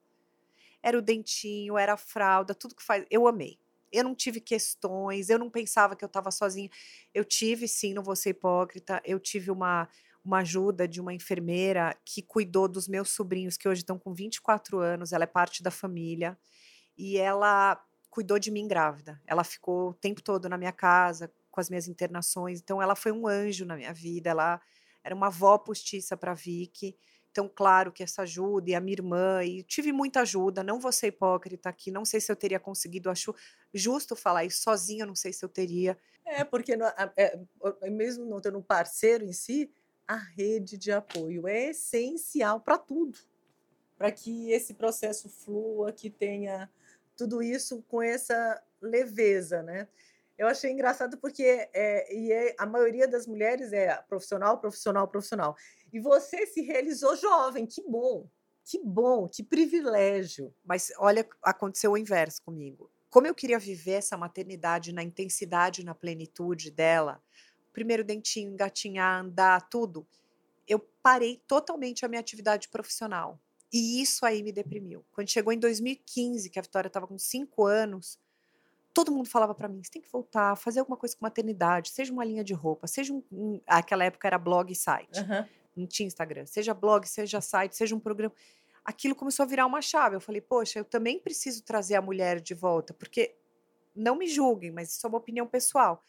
era 0.83 0.97
o 0.97 1.02
dentinho, 1.02 1.76
era 1.76 1.92
a 1.92 1.99
fralda, 1.99 2.54
tudo 2.54 2.75
que 2.75 2.83
faz. 2.83 3.04
Eu 3.11 3.28
amei. 3.28 3.59
Eu 3.92 4.02
não 4.02 4.14
tive 4.14 4.40
questões, 4.40 5.28
eu 5.28 5.38
não 5.38 5.50
pensava 5.50 5.95
que 5.95 6.02
eu 6.02 6.07
estava 6.07 6.30
sozinha. 6.30 6.71
Eu 7.12 7.23
tive, 7.23 7.69
sim, 7.69 7.92
não 7.92 8.02
vou 8.02 8.16
ser 8.16 8.30
hipócrita, 8.30 9.02
eu 9.04 9.21
tive 9.21 9.50
uma, 9.50 9.87
uma 10.25 10.38
ajuda 10.38 10.88
de 10.88 10.99
uma 10.99 11.12
enfermeira 11.12 11.95
que 12.07 12.23
cuidou 12.23 12.66
dos 12.66 12.88
meus 12.88 13.11
sobrinhos, 13.11 13.59
que 13.59 13.69
hoje 13.69 13.83
estão 13.83 13.99
com 13.99 14.14
24 14.14 14.78
anos, 14.78 15.13
ela 15.13 15.25
é 15.25 15.26
parte 15.26 15.63
da 15.63 15.71
família. 15.71 16.39
E 16.97 17.19
ela 17.19 17.84
cuidou 18.11 18.39
de 18.39 18.51
mim 18.51 18.67
grávida. 18.67 19.21
Ela 19.27 19.45
ficou 19.45 19.91
o 19.91 19.95
tempo 19.95 20.21
todo 20.21 20.49
na 20.49 20.59
minha 20.59 20.73
casa, 20.73 21.33
com 21.51 21.61
as 21.61 21.71
minhas 21.71 21.89
internações. 21.89 22.61
Então, 22.61 22.83
ela 22.83 22.97
foi 22.97 23.13
um 23.13 23.27
anjo 23.27 23.65
na 23.65 23.77
minha 23.77 23.93
vida. 23.93 24.31
Ela 24.31 24.61
era 25.03 25.15
uma 25.15 25.29
avó 25.29 25.57
postiça 25.57 26.17
para 26.17 26.35
Vicky. 26.35 26.97
Então, 27.31 27.49
claro 27.49 27.93
que 27.93 28.03
essa 28.03 28.23
ajuda, 28.23 28.71
e 28.71 28.75
a 28.75 28.81
minha 28.81 28.95
irmã, 28.95 29.45
e 29.45 29.63
tive 29.63 29.93
muita 29.93 30.23
ajuda, 30.23 30.65
não 30.65 30.81
vou 30.81 30.91
ser 30.91 31.09
hipócrita 31.09 31.69
aqui, 31.69 31.91
não 31.91 32.05
sei 32.05 32.21
se 32.21 32.31
eu 32.31 32.35
teria 32.35 32.59
conseguido, 32.59 33.09
acho 33.09 33.33
justo 33.73 34.17
falar 34.17 34.45
isso, 34.45 34.63
sozinha 34.63 35.07
não 35.07 35.15
sei 35.15 35.33
se 35.33 35.45
eu 35.45 35.49
teria. 35.49 35.97
É, 36.25 36.43
porque 36.43 36.77
é, 37.17 37.89
mesmo 37.89 38.25
não 38.25 38.41
tendo 38.41 38.59
um 38.59 38.63
parceiro 38.63 39.25
em 39.25 39.33
si, 39.33 39.71
a 40.09 40.17
rede 40.17 40.77
de 40.77 40.91
apoio 40.91 41.47
é 41.47 41.71
essencial 41.71 42.61
para 42.61 42.77
tudo, 42.77 43.17
para 43.97 44.11
que 44.11 44.51
esse 44.51 44.75
processo 44.75 45.29
flua, 45.29 45.93
que 45.93 46.11
tenha 46.11 46.69
tudo 47.21 47.43
isso 47.43 47.83
com 47.87 48.00
essa 48.00 48.63
leveza, 48.80 49.63
né? 49.63 49.87
Eu 50.39 50.49
achei 50.49 50.71
engraçado 50.71 51.19
porque 51.19 51.69
é, 51.75 52.17
e 52.17 52.33
é, 52.33 52.56
a 52.59 52.65
maioria 52.65 53.06
das 53.06 53.26
mulheres 53.26 53.75
é 53.75 53.95
profissional, 54.09 54.59
profissional, 54.59 55.06
profissional. 55.06 55.54
E 55.93 56.00
você 56.00 56.47
se 56.47 56.63
realizou 56.63 57.15
jovem, 57.15 57.67
que 57.67 57.83
bom, 57.83 58.26
que 58.65 58.80
bom, 58.83 59.28
que 59.28 59.43
privilégio. 59.43 60.54
Mas 60.65 60.91
olha, 60.97 61.28
aconteceu 61.43 61.93
o 61.93 61.99
inverso 61.99 62.41
comigo. 62.43 62.91
Como 63.11 63.26
eu 63.26 63.35
queria 63.35 63.59
viver 63.59 63.99
essa 63.99 64.17
maternidade 64.17 64.95
na 64.95 65.02
intensidade, 65.02 65.85
na 65.85 65.95
plenitude 65.95 66.71
dela, 66.71 67.23
primeiro 67.71 68.02
dentinho, 68.02 68.50
engatinhar, 68.50 69.21
andar, 69.21 69.69
tudo, 69.69 70.06
eu 70.67 70.78
parei 71.02 71.43
totalmente 71.47 72.02
a 72.02 72.09
minha 72.09 72.21
atividade 72.21 72.71
profissional. 72.71 73.39
E 73.73 74.02
isso 74.02 74.26
aí 74.26 74.43
me 74.43 74.50
deprimiu. 74.50 75.04
Quando 75.13 75.28
chegou 75.28 75.52
em 75.52 75.59
2015, 75.59 76.50
que 76.50 76.59
a 76.59 76.63
Vitória 76.63 76.89
estava 76.89 77.06
com 77.06 77.17
cinco 77.17 77.65
anos, 77.65 78.19
todo 78.93 79.13
mundo 79.13 79.28
falava 79.28 79.54
para 79.54 79.69
mim: 79.69 79.83
você 79.83 79.91
tem 79.91 80.02
que 80.02 80.11
voltar, 80.11 80.56
fazer 80.56 80.80
alguma 80.80 80.97
coisa 80.97 81.17
com 81.17 81.25
maternidade, 81.25 81.91
seja 81.91 82.13
uma 82.13 82.25
linha 82.25 82.45
de 82.45 82.52
roupa, 82.52 82.87
seja 82.87 83.13
um. 83.13 83.23
um 83.30 83.61
aquela 83.67 84.04
época 84.04 84.26
era 84.26 84.39
blog 84.39 84.71
e 84.73 84.75
site, 84.75 85.21
uhum. 85.21 85.47
não 85.76 85.87
tinha 85.87 86.06
Instagram, 86.06 86.47
seja 86.47 86.75
blog, 86.75 87.06
seja 87.06 87.41
site, 87.41 87.76
seja 87.76 87.95
um 87.95 88.00
programa. 88.00 88.35
Aquilo 88.85 89.15
começou 89.15 89.45
a 89.45 89.47
virar 89.47 89.67
uma 89.67 89.80
chave. 89.80 90.17
Eu 90.17 90.21
falei: 90.21 90.41
poxa, 90.41 90.78
eu 90.78 90.85
também 90.85 91.19
preciso 91.19 91.63
trazer 91.63 91.95
a 91.95 92.02
mulher 92.02 92.41
de 92.41 92.54
volta, 92.54 92.93
porque 92.93 93.37
não 93.95 94.17
me 94.17 94.26
julguem, 94.26 94.71
mas 94.71 94.91
isso 94.91 95.06
é 95.06 95.09
uma 95.09 95.19
opinião 95.19 95.47
pessoal. 95.47 96.04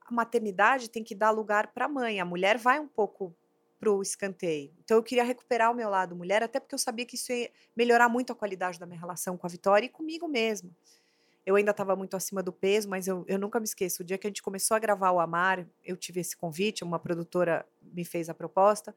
A 0.00 0.12
maternidade 0.12 0.88
tem 0.90 1.02
que 1.02 1.14
dar 1.14 1.30
lugar 1.30 1.68
para 1.68 1.86
a 1.86 1.88
mãe. 1.88 2.20
A 2.20 2.24
mulher 2.24 2.58
vai 2.58 2.78
um 2.78 2.86
pouco 2.86 3.34
para 3.78 3.90
o 3.90 4.02
escanteio. 4.02 4.72
Então 4.82 4.96
eu 4.96 5.02
queria 5.02 5.24
recuperar 5.24 5.70
o 5.70 5.74
meu 5.74 5.88
lado 5.88 6.16
mulher, 6.16 6.42
até 6.42 6.58
porque 6.58 6.74
eu 6.74 6.78
sabia 6.78 7.04
que 7.04 7.14
isso 7.14 7.32
ia 7.32 7.50
melhorar 7.76 8.08
muito 8.08 8.32
a 8.32 8.34
qualidade 8.34 8.78
da 8.78 8.86
minha 8.86 8.98
relação 8.98 9.36
com 9.36 9.46
a 9.46 9.50
Vitória 9.50 9.86
e 9.86 9.88
comigo 9.88 10.26
mesma. 10.26 10.70
Eu 11.44 11.54
ainda 11.54 11.70
estava 11.70 11.94
muito 11.94 12.16
acima 12.16 12.42
do 12.42 12.52
peso, 12.52 12.88
mas 12.88 13.06
eu, 13.06 13.24
eu 13.28 13.38
nunca 13.38 13.60
me 13.60 13.64
esqueço. 13.64 14.02
O 14.02 14.04
dia 14.04 14.18
que 14.18 14.26
a 14.26 14.30
gente 14.30 14.42
começou 14.42 14.74
a 14.74 14.80
gravar 14.80 15.12
o 15.12 15.20
Amar, 15.20 15.64
eu 15.84 15.96
tive 15.96 16.20
esse 16.20 16.36
convite, 16.36 16.82
uma 16.82 16.98
produtora 16.98 17.64
me 17.80 18.04
fez 18.04 18.28
a 18.28 18.34
proposta. 18.34 18.94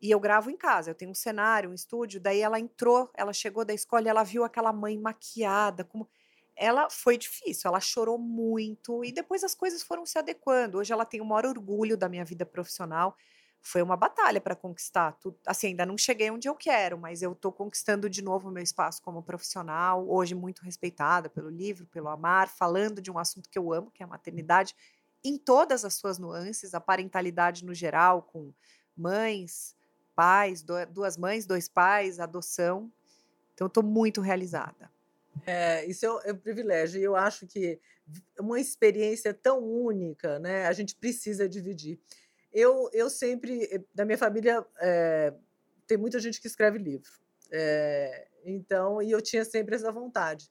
E 0.00 0.08
eu 0.08 0.20
gravo 0.20 0.50
em 0.50 0.56
casa, 0.56 0.90
eu 0.90 0.94
tenho 0.94 1.10
um 1.10 1.14
cenário, 1.14 1.70
um 1.70 1.74
estúdio. 1.74 2.20
Daí 2.20 2.40
ela 2.40 2.60
entrou, 2.60 3.10
ela 3.12 3.32
chegou 3.32 3.64
da 3.64 3.74
escola 3.74 4.04
e 4.04 4.08
ela 4.08 4.22
viu 4.22 4.44
aquela 4.44 4.72
mãe 4.72 4.96
maquiada, 4.96 5.82
como 5.82 6.08
ela 6.54 6.90
foi 6.90 7.16
difícil, 7.16 7.68
ela 7.68 7.80
chorou 7.80 8.18
muito 8.18 9.04
e 9.04 9.12
depois 9.12 9.44
as 9.44 9.54
coisas 9.54 9.82
foram 9.82 10.04
se 10.04 10.18
adequando. 10.18 10.78
Hoje 10.78 10.92
ela 10.92 11.04
tem 11.04 11.20
o 11.20 11.24
maior 11.24 11.46
orgulho 11.46 11.96
da 11.96 12.08
minha 12.08 12.24
vida 12.24 12.44
profissional 12.44 13.16
foi 13.60 13.82
uma 13.82 13.96
batalha 13.96 14.40
para 14.40 14.54
conquistar. 14.54 15.12
Tudo, 15.12 15.38
assim, 15.46 15.68
ainda 15.68 15.84
não 15.84 15.98
cheguei 15.98 16.30
onde 16.30 16.48
eu 16.48 16.54
quero, 16.54 16.98
mas 16.98 17.22
eu 17.22 17.32
estou 17.32 17.52
conquistando 17.52 18.08
de 18.08 18.22
novo 18.22 18.48
o 18.48 18.52
meu 18.52 18.62
espaço 18.62 19.02
como 19.02 19.22
profissional, 19.22 20.08
hoje 20.08 20.34
muito 20.34 20.62
respeitada 20.62 21.28
pelo 21.28 21.50
livro, 21.50 21.86
pelo 21.86 22.08
amar, 22.08 22.48
falando 22.48 23.02
de 23.02 23.10
um 23.10 23.18
assunto 23.18 23.48
que 23.48 23.58
eu 23.58 23.72
amo, 23.72 23.90
que 23.90 24.02
é 24.02 24.06
a 24.06 24.08
maternidade, 24.08 24.74
em 25.24 25.36
todas 25.36 25.84
as 25.84 25.94
suas 25.94 26.18
nuances, 26.18 26.74
a 26.74 26.80
parentalidade 26.80 27.64
no 27.64 27.74
geral, 27.74 28.22
com 28.22 28.52
mães, 28.96 29.76
pais, 30.14 30.64
duas 30.90 31.16
mães, 31.16 31.46
dois 31.46 31.68
pais, 31.68 32.18
adoção. 32.20 32.90
Então, 33.54 33.66
estou 33.66 33.82
muito 33.82 34.20
realizada. 34.20 34.90
É, 35.46 35.84
isso 35.86 36.06
é 36.06 36.12
um, 36.12 36.20
é 36.24 36.32
um 36.32 36.36
privilégio. 36.36 37.00
E 37.00 37.04
eu 37.04 37.16
acho 37.16 37.46
que 37.46 37.78
uma 38.38 38.60
experiência 38.60 39.34
tão 39.34 39.62
única, 39.62 40.38
né? 40.38 40.66
A 40.66 40.72
gente 40.72 40.94
precisa 40.94 41.48
dividir. 41.48 42.00
Eu, 42.52 42.88
eu 42.92 43.10
sempre, 43.10 43.86
da 43.94 44.04
minha 44.04 44.18
família, 44.18 44.64
é, 44.80 45.34
tem 45.86 45.98
muita 45.98 46.18
gente 46.18 46.40
que 46.40 46.46
escreve 46.46 46.78
livro. 46.78 47.10
É, 47.50 48.28
então, 48.44 49.02
e 49.02 49.10
eu 49.10 49.20
tinha 49.20 49.44
sempre 49.44 49.74
essa 49.74 49.90
vontade. 49.92 50.50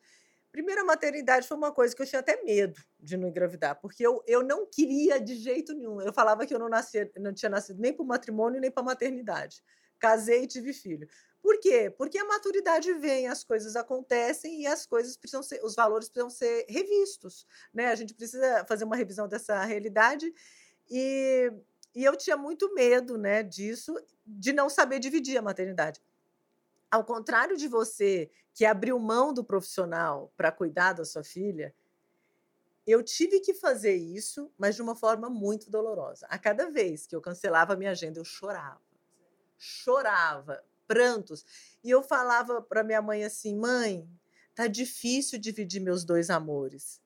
Primeira 0.52 0.84
maternidade 0.84 1.48
foi 1.48 1.58
uma 1.58 1.72
coisa 1.72 1.96
que 1.96 2.02
eu 2.02 2.06
tinha 2.08 2.20
até 2.20 2.42
medo 2.44 2.82
de 3.00 3.16
não 3.16 3.28
engravidar, 3.28 3.80
porque 3.80 4.06
eu, 4.06 4.24
eu 4.26 4.42
não 4.42 4.66
queria 4.66 5.20
de 5.20 5.36
jeito 5.36 5.74
nenhum. 5.74 6.02
Eu 6.02 6.14
falava 6.14 6.46
que 6.46 6.54
eu 6.54 6.60
não, 6.60 6.70
nascia, 6.70 7.12
não 7.18 7.34
tinha 7.34 7.50
nascido 7.50 7.80
nem 7.80 7.94
para 7.94 8.04
o 8.04 8.08
matrimônio 8.08 8.60
nem 8.60 8.72
para 8.72 8.82
a 8.82 8.86
maternidade. 8.86 9.62
Casei 10.00 10.44
e 10.44 10.48
tive 10.48 10.74
filho. 10.74 11.08
Por 11.42 11.60
quê? 11.60 11.94
Porque 11.96 12.18
a 12.18 12.26
maturidade 12.26 12.92
vem, 12.94 13.28
as 13.28 13.44
coisas 13.44 13.76
acontecem 13.76 14.62
e 14.62 14.68
as 14.68 14.86
coisas 14.86 15.16
precisam 15.16 15.44
ser, 15.44 15.64
os 15.64 15.76
valores 15.76 16.10
precisam 16.10 16.30
ser 16.30 16.66
revistos, 16.68 17.46
né? 17.74 17.88
A 17.88 17.96
gente 17.96 18.14
precisa 18.14 18.66
fazer 18.66 18.84
uma 18.84 18.96
revisão 18.96 19.28
dessa 19.28 19.64
realidade 19.64 20.34
E, 20.90 21.52
e 21.98 22.04
eu 22.04 22.16
tinha 22.16 22.38
muito 22.38 22.72
medo 22.76 23.18
né, 23.18 23.42
disso, 23.42 24.00
de 24.24 24.54
não 24.54 24.70
saber 24.70 25.00
dividir 25.00 25.36
a 25.36 25.42
maternidade. 25.42 26.00
Ao 26.92 27.04
contrário 27.04 27.58
de 27.58 27.68
você, 27.68 28.30
que 28.54 28.66
abriu 28.66 29.00
mão 29.00 29.34
do 29.34 29.44
profissional 29.44 30.32
para 30.38 30.52
cuidar 30.52 30.94
da 30.94 31.04
sua 31.04 31.24
filha, 31.24 31.74
eu 32.86 33.02
tive 33.02 33.40
que 33.40 33.52
fazer 33.52 33.96
isso, 33.96 34.54
mas 34.60 34.76
de 34.76 34.82
uma 34.84 34.96
forma 34.96 35.28
muito 35.28 35.72
dolorosa. 35.72 36.28
A 36.30 36.38
cada 36.38 36.70
vez 36.70 37.08
que 37.08 37.16
eu 37.16 37.20
cancelava 37.20 37.74
a 37.74 37.76
minha 37.76 37.90
agenda, 37.90 38.20
eu 38.20 38.24
chorava. 38.24 38.80
Chorava, 39.58 40.64
prantos. 40.88 41.44
E 41.84 41.90
eu 41.90 42.04
falava 42.04 42.62
para 42.62 42.84
minha 42.84 43.02
mãe 43.02 43.24
assim: 43.24 43.58
mãe, 43.58 44.08
tá 44.54 44.68
difícil 44.68 45.40
dividir 45.40 45.82
meus 45.82 46.06
dois 46.06 46.30
amores. 46.30 47.02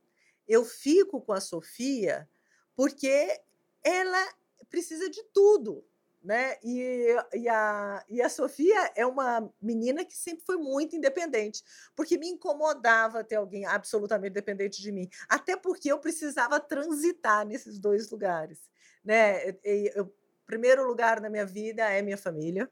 Eu 0.46 0.66
fico 0.66 1.22
com 1.22 1.32
a 1.32 1.40
Sofia 1.40 2.30
porque 2.76 3.40
ela 3.84 4.41
precisa 4.72 5.08
de 5.10 5.22
tudo 5.34 5.86
né? 6.24 6.56
E, 6.64 7.16
e, 7.34 7.50
a, 7.50 8.06
e 8.08 8.22
a 8.22 8.30
Sofia 8.30 8.92
é 8.96 9.06
uma 9.06 9.50
menina 9.62 10.06
que 10.06 10.16
sempre 10.16 10.46
foi 10.46 10.58
muito 10.58 10.96
independente, 10.96 11.64
porque 11.96 12.18
me 12.18 12.28
incomodava 12.28 13.24
ter 13.24 13.36
alguém 13.36 13.66
absolutamente 13.66 14.34
dependente 14.34 14.82
de 14.82 14.92
mim, 14.92 15.10
até 15.28 15.58
porque 15.58 15.92
eu 15.92 16.00
precisava 16.00 16.60
transitar 16.60 17.46
nesses 17.46 17.80
dois 17.80 18.10
lugares, 18.12 18.60
né? 19.04 19.50
O 19.98 20.12
primeiro 20.46 20.86
lugar 20.86 21.20
na 21.20 21.30
minha 21.30 21.46
vida 21.46 21.90
é 21.90 22.02
minha 22.02 22.18
família, 22.18 22.70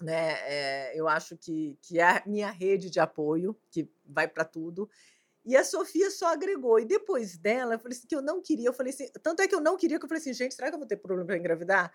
né? 0.00 0.32
É, 0.42 0.98
eu 0.98 1.06
acho 1.06 1.36
que, 1.36 1.78
que 1.80 2.00
é 2.00 2.04
a 2.04 2.22
minha 2.26 2.50
rede 2.50 2.90
de 2.90 2.98
apoio, 2.98 3.56
que 3.70 3.88
vai 4.04 4.26
para 4.26 4.44
tudo. 4.44 4.90
E 5.44 5.56
a 5.56 5.64
Sofia 5.64 6.10
só 6.10 6.28
agregou. 6.32 6.80
E 6.80 6.84
depois 6.84 7.36
dela, 7.36 7.74
eu 7.74 7.78
falei 7.78 7.96
assim, 7.96 8.06
que 8.06 8.16
eu 8.16 8.22
não 8.22 8.40
queria. 8.40 8.68
Eu 8.68 8.72
falei 8.72 8.92
assim, 8.92 9.08
tanto 9.22 9.42
é 9.42 9.48
que 9.48 9.54
eu 9.54 9.60
não 9.60 9.76
queria 9.76 9.98
que 9.98 10.04
eu 10.04 10.08
falei 10.08 10.20
assim, 10.20 10.32
gente, 10.32 10.54
será 10.54 10.68
que 10.68 10.74
eu 10.74 10.78
vou 10.78 10.88
ter 10.88 10.96
problema 10.96 11.26
para 11.26 11.36
engravidar? 11.36 11.92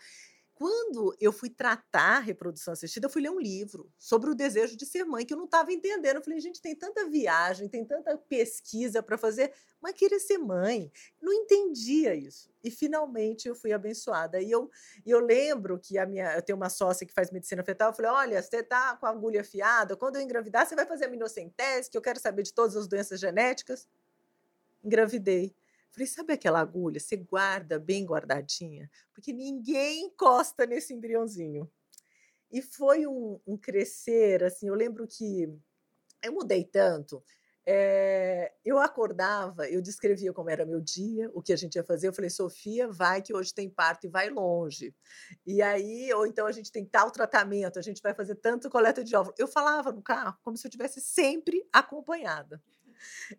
Quando 0.59 1.15
eu 1.21 1.31
fui 1.31 1.49
tratar 1.49 2.17
a 2.17 2.19
reprodução 2.19 2.73
assistida, 2.73 3.05
eu 3.05 3.09
fui 3.09 3.21
ler 3.21 3.31
um 3.31 3.39
livro 3.39 3.89
sobre 3.97 4.29
o 4.29 4.35
desejo 4.35 4.75
de 4.75 4.85
ser 4.85 5.05
mãe, 5.05 5.25
que 5.25 5.33
eu 5.33 5.37
não 5.37 5.45
estava 5.45 5.71
entendendo. 5.71 6.17
Eu 6.17 6.21
falei, 6.21 6.37
gente, 6.41 6.61
tem 6.61 6.75
tanta 6.75 7.07
viagem, 7.07 7.69
tem 7.69 7.85
tanta 7.85 8.17
pesquisa 8.17 9.01
para 9.01 9.17
fazer, 9.17 9.53
mas 9.81 9.93
queria 9.93 10.19
ser 10.19 10.37
mãe. 10.37 10.91
Não 11.21 11.31
entendia 11.31 12.13
isso. 12.13 12.51
E 12.61 12.69
finalmente 12.69 13.47
eu 13.47 13.55
fui 13.55 13.71
abençoada. 13.71 14.41
E 14.41 14.51
eu, 14.51 14.69
eu 15.05 15.21
lembro 15.21 15.79
que 15.79 15.97
a 15.97 16.05
minha, 16.05 16.35
eu 16.35 16.41
tenho 16.41 16.57
uma 16.57 16.69
sócia 16.69 17.07
que 17.07 17.13
faz 17.13 17.31
medicina 17.31 17.63
fetal, 17.63 17.91
eu 17.91 17.95
falei: 17.95 18.11
olha, 18.11 18.41
você 18.41 18.57
está 18.57 18.97
com 18.97 19.05
a 19.05 19.11
agulha 19.11 19.39
afiada, 19.39 19.95
quando 19.95 20.17
eu 20.17 20.21
engravidar, 20.21 20.67
você 20.67 20.75
vai 20.75 20.85
fazer 20.85 21.05
a 21.05 21.09
minocentese, 21.09 21.89
que 21.89 21.97
eu 21.97 22.01
quero 22.01 22.19
saber 22.19 22.43
de 22.43 22.53
todas 22.53 22.75
as 22.75 22.85
doenças 22.85 23.17
genéticas. 23.17 23.87
Engravidei. 24.83 25.55
Falei, 25.99 26.07
sabe 26.07 26.31
aquela 26.31 26.61
agulha? 26.61 26.97
Você 26.97 27.17
guarda 27.17 27.77
bem 27.77 28.05
guardadinha, 28.05 28.89
porque 29.13 29.33
ninguém 29.33 30.05
encosta 30.05 30.65
nesse 30.65 30.93
embriãozinho. 30.93 31.69
E 32.49 32.61
foi 32.61 33.05
um, 33.05 33.37
um 33.45 33.57
crescer, 33.57 34.41
assim, 34.45 34.69
eu 34.69 34.75
lembro 34.75 35.05
que 35.05 35.53
eu 36.23 36.31
mudei 36.31 36.63
tanto. 36.63 37.21
É, 37.65 38.53
eu 38.63 38.79
acordava, 38.79 39.67
eu 39.67 39.81
descrevia 39.81 40.31
como 40.31 40.49
era 40.49 40.65
meu 40.65 40.79
dia, 40.79 41.29
o 41.33 41.41
que 41.41 41.51
a 41.51 41.57
gente 41.57 41.75
ia 41.75 41.83
fazer. 41.83 42.07
Eu 42.07 42.13
falei, 42.13 42.29
Sofia, 42.29 42.87
vai 42.87 43.21
que 43.21 43.35
hoje 43.35 43.53
tem 43.53 43.69
parto 43.69 44.07
e 44.07 44.09
vai 44.09 44.29
longe. 44.29 44.95
E 45.45 45.61
aí, 45.61 46.13
ou 46.13 46.25
então 46.25 46.47
a 46.47 46.51
gente 46.53 46.71
tem 46.71 46.85
tal 46.85 47.11
tratamento, 47.11 47.77
a 47.77 47.81
gente 47.81 48.01
vai 48.01 48.13
fazer 48.13 48.35
tanto 48.35 48.69
coleta 48.69 49.03
de 49.03 49.13
óvulos. 49.17 49.37
Eu 49.37 49.49
falava 49.49 49.91
no 49.91 50.01
carro 50.01 50.37
como 50.43 50.55
se 50.55 50.65
eu 50.65 50.71
tivesse 50.71 51.01
sempre 51.01 51.61
acompanhada. 51.73 52.63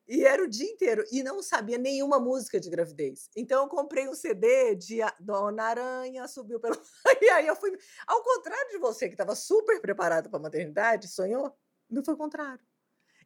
E 0.08 0.24
era 0.24 0.42
o 0.42 0.48
dia 0.48 0.70
inteiro. 0.70 1.04
E 1.10 1.22
não 1.22 1.42
sabia 1.42 1.78
nenhuma 1.78 2.18
música 2.18 2.58
de 2.60 2.70
gravidez. 2.70 3.28
Então 3.36 3.64
eu 3.64 3.68
comprei 3.68 4.08
um 4.08 4.14
CD 4.14 4.74
de 4.74 4.98
Dona 5.18 5.64
Aranha 5.64 6.26
subiu 6.28 6.60
pelo. 6.60 6.76
E 7.22 7.28
aí 7.30 7.46
eu 7.46 7.56
fui. 7.56 7.76
Ao 8.06 8.22
contrário 8.22 8.70
de 8.70 8.78
você, 8.78 9.08
que 9.08 9.14
estava 9.14 9.34
super 9.34 9.80
preparado 9.80 10.30
para 10.30 10.38
a 10.38 10.42
maternidade, 10.42 11.08
sonhou, 11.08 11.54
não 11.88 12.02
foi 12.02 12.14
o 12.14 12.16
contrário. 12.16 12.64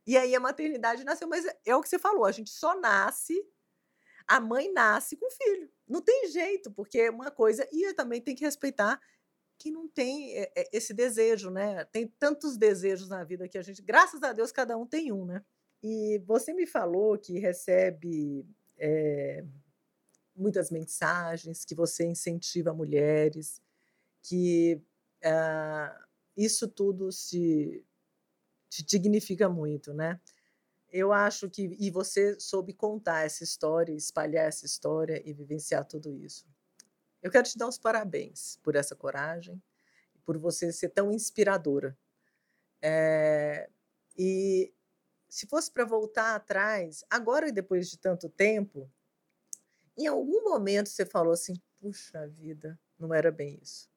E 0.06 0.16
aí 0.16 0.34
a 0.34 0.40
maternidade 0.40 1.04
nasceu, 1.04 1.28
mas 1.28 1.44
é 1.64 1.74
o 1.74 1.80
que 1.80 1.88
você 1.88 1.98
falou, 1.98 2.26
a 2.26 2.32
gente 2.32 2.50
só 2.50 2.78
nasce, 2.78 3.42
a 4.26 4.38
mãe 4.38 4.70
nasce 4.72 5.16
com 5.16 5.30
filho. 5.30 5.70
Não 5.88 6.02
tem 6.02 6.28
jeito, 6.28 6.70
porque 6.72 6.98
é 6.98 7.10
uma 7.10 7.30
coisa. 7.30 7.66
E 7.72 7.92
também 7.94 8.20
tem 8.20 8.34
que 8.34 8.44
respeitar 8.44 9.00
quem 9.58 9.72
não 9.72 9.88
tem 9.88 10.36
eh, 10.36 10.52
eh, 10.56 10.68
esse 10.72 10.92
desejo, 10.92 11.50
né? 11.50 11.84
Tem 11.86 12.08
tantos 12.18 12.56
desejos 12.56 13.08
na 13.08 13.22
vida 13.24 13.48
que 13.48 13.58
a 13.58 13.62
gente, 13.62 13.82
graças 13.82 14.22
a 14.22 14.32
Deus, 14.32 14.50
cada 14.52 14.76
um 14.76 14.86
tem 14.86 15.12
um, 15.12 15.24
né? 15.24 15.44
E 15.86 16.18
você 16.20 16.54
me 16.54 16.66
falou 16.66 17.18
que 17.18 17.38
recebe 17.38 18.48
é, 18.78 19.44
muitas 20.34 20.70
mensagens, 20.70 21.62
que 21.62 21.74
você 21.74 22.06
incentiva 22.06 22.72
mulheres, 22.72 23.60
que 24.22 24.80
ah, 25.22 26.06
isso 26.34 26.66
tudo 26.68 27.12
se 27.12 27.84
te 28.70 28.82
dignifica 28.82 29.46
muito, 29.46 29.92
né? 29.92 30.18
Eu 30.90 31.12
acho 31.12 31.50
que 31.50 31.76
e 31.78 31.90
você 31.90 32.40
soube 32.40 32.72
contar 32.72 33.26
essa 33.26 33.44
história, 33.44 33.92
espalhar 33.92 34.46
essa 34.46 34.64
história 34.64 35.22
e 35.22 35.34
vivenciar 35.34 35.84
tudo 35.84 36.14
isso. 36.14 36.46
Eu 37.22 37.30
quero 37.30 37.46
te 37.46 37.58
dar 37.58 37.68
os 37.68 37.76
parabéns 37.76 38.58
por 38.62 38.74
essa 38.74 38.96
coragem, 38.96 39.62
por 40.24 40.38
você 40.38 40.72
ser 40.72 40.88
tão 40.88 41.12
inspiradora. 41.12 41.94
É, 42.80 43.68
e 44.16 44.72
se 45.34 45.48
fosse 45.48 45.68
para 45.68 45.84
voltar 45.84 46.36
atrás, 46.36 47.04
agora 47.10 47.48
e 47.48 47.52
depois 47.52 47.90
de 47.90 47.98
tanto 47.98 48.28
tempo, 48.28 48.88
em 49.98 50.06
algum 50.06 50.44
momento 50.44 50.88
você 50.88 51.04
falou 51.04 51.32
assim: 51.32 51.60
puxa 51.80 52.28
vida, 52.28 52.78
não 52.96 53.12
era 53.12 53.32
bem 53.32 53.58
isso, 53.60 53.90